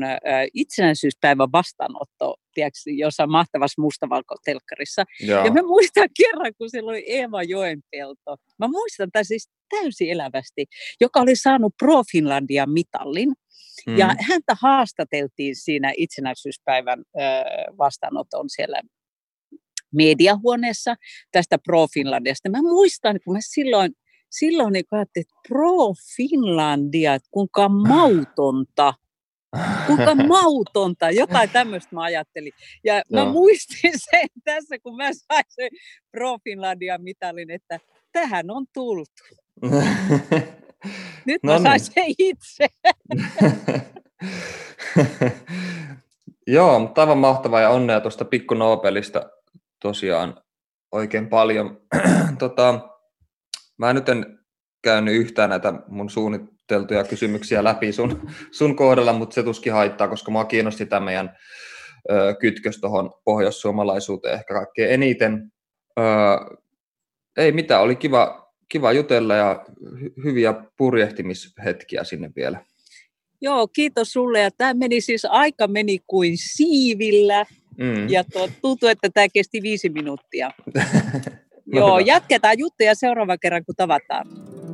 [0.53, 5.05] itsenäisyyspäivän vastaanotto tiedätkö, jossain mahtavassa mustavalkotelkkarissa.
[5.19, 5.45] Joo.
[5.45, 8.37] Ja mä muistan kerran, kun siellä oli Eeva Joenpelto.
[8.59, 10.65] Mä muistan tämän siis täysin elävästi,
[11.01, 13.33] joka oli saanut Pro Finlandia mitallin.
[13.87, 13.97] Mm.
[13.97, 17.43] Ja häntä haastateltiin siinä itsenäisyyspäivän äh,
[17.77, 18.81] vastaanoton siellä
[19.93, 20.95] mediahuoneessa
[21.31, 22.49] tästä Pro Finlandiasta.
[22.49, 23.91] Mä muistan, kun mä silloin
[24.31, 28.93] silloin niin ajattelin, että pro Finlandia, että kuinka mautonta.
[29.87, 32.53] Kuinka mautonta, jotain tämmöistä mä ajattelin.
[32.83, 33.31] Ja mä no.
[33.31, 35.69] muistin sen tässä, kun mä sain sen
[36.11, 37.79] Pro Finlandia mitalin, että
[38.11, 39.23] tähän on tultu.
[41.25, 41.93] Nyt no mä sain niin.
[41.93, 42.67] sen itse.
[46.47, 49.29] Joo, mutta aivan mahtavaa ja onnea tuosta Pikku Nobelista
[49.81, 50.41] tosiaan
[50.91, 51.81] oikein paljon.
[52.39, 52.90] tota,
[53.81, 54.39] Mä nyt en
[54.83, 60.31] käynyt yhtään näitä mun suunniteltuja kysymyksiä läpi sun, sun kohdalla, mutta se tuskin haittaa, koska
[60.31, 61.37] mua kiinnosti tämä meidän
[62.11, 65.51] ö, kytkös tuohon pohjoissuomalaisuuteen ehkä kaikkein eniten.
[65.99, 66.03] Ö,
[67.37, 72.65] ei mitään, oli kiva, kiva jutella ja hy- hyviä purjehtimishetkiä sinne vielä.
[73.41, 74.39] Joo, kiitos sulle.
[74.39, 77.45] Ja tämä meni siis, aika meni kuin siivillä.
[77.77, 78.09] Mm.
[78.09, 78.23] Ja
[78.61, 80.51] tuntuu, että tämä kesti viisi minuuttia.
[81.73, 84.27] Joo, jatketaan juttuja seuraava kerran, kun tavataan.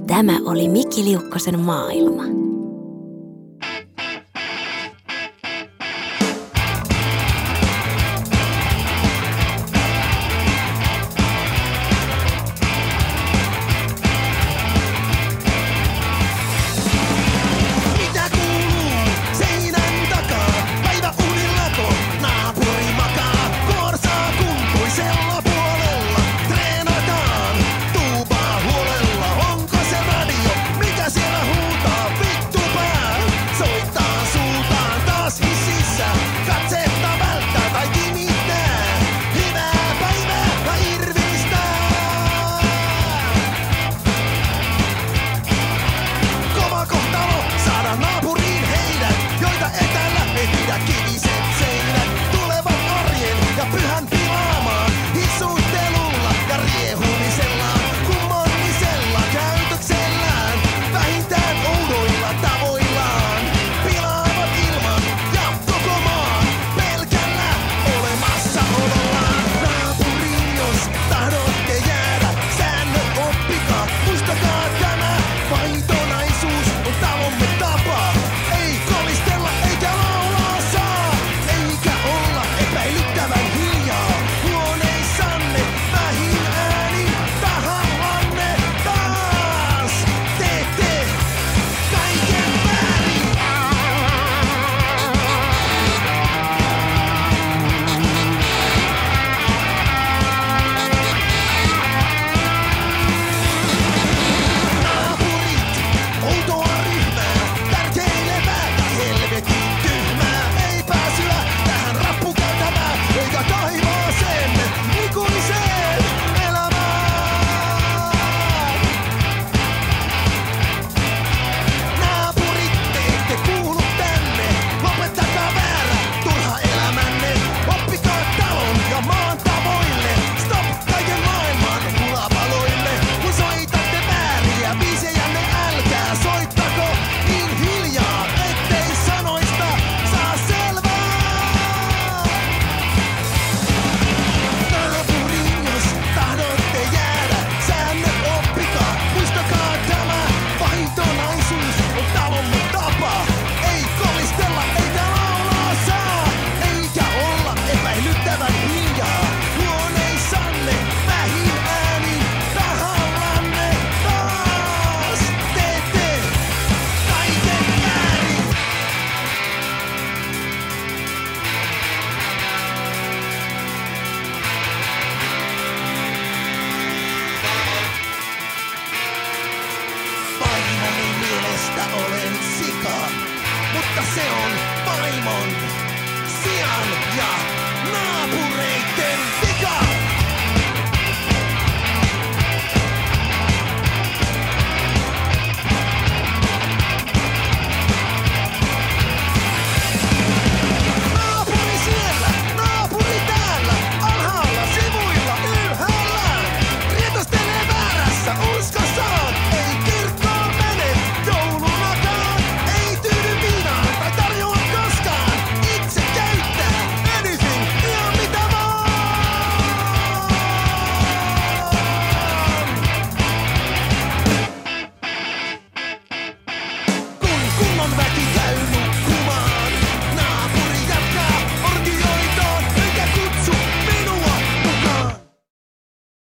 [0.07, 2.23] Tämä oli Mikki Liukkosen maailma.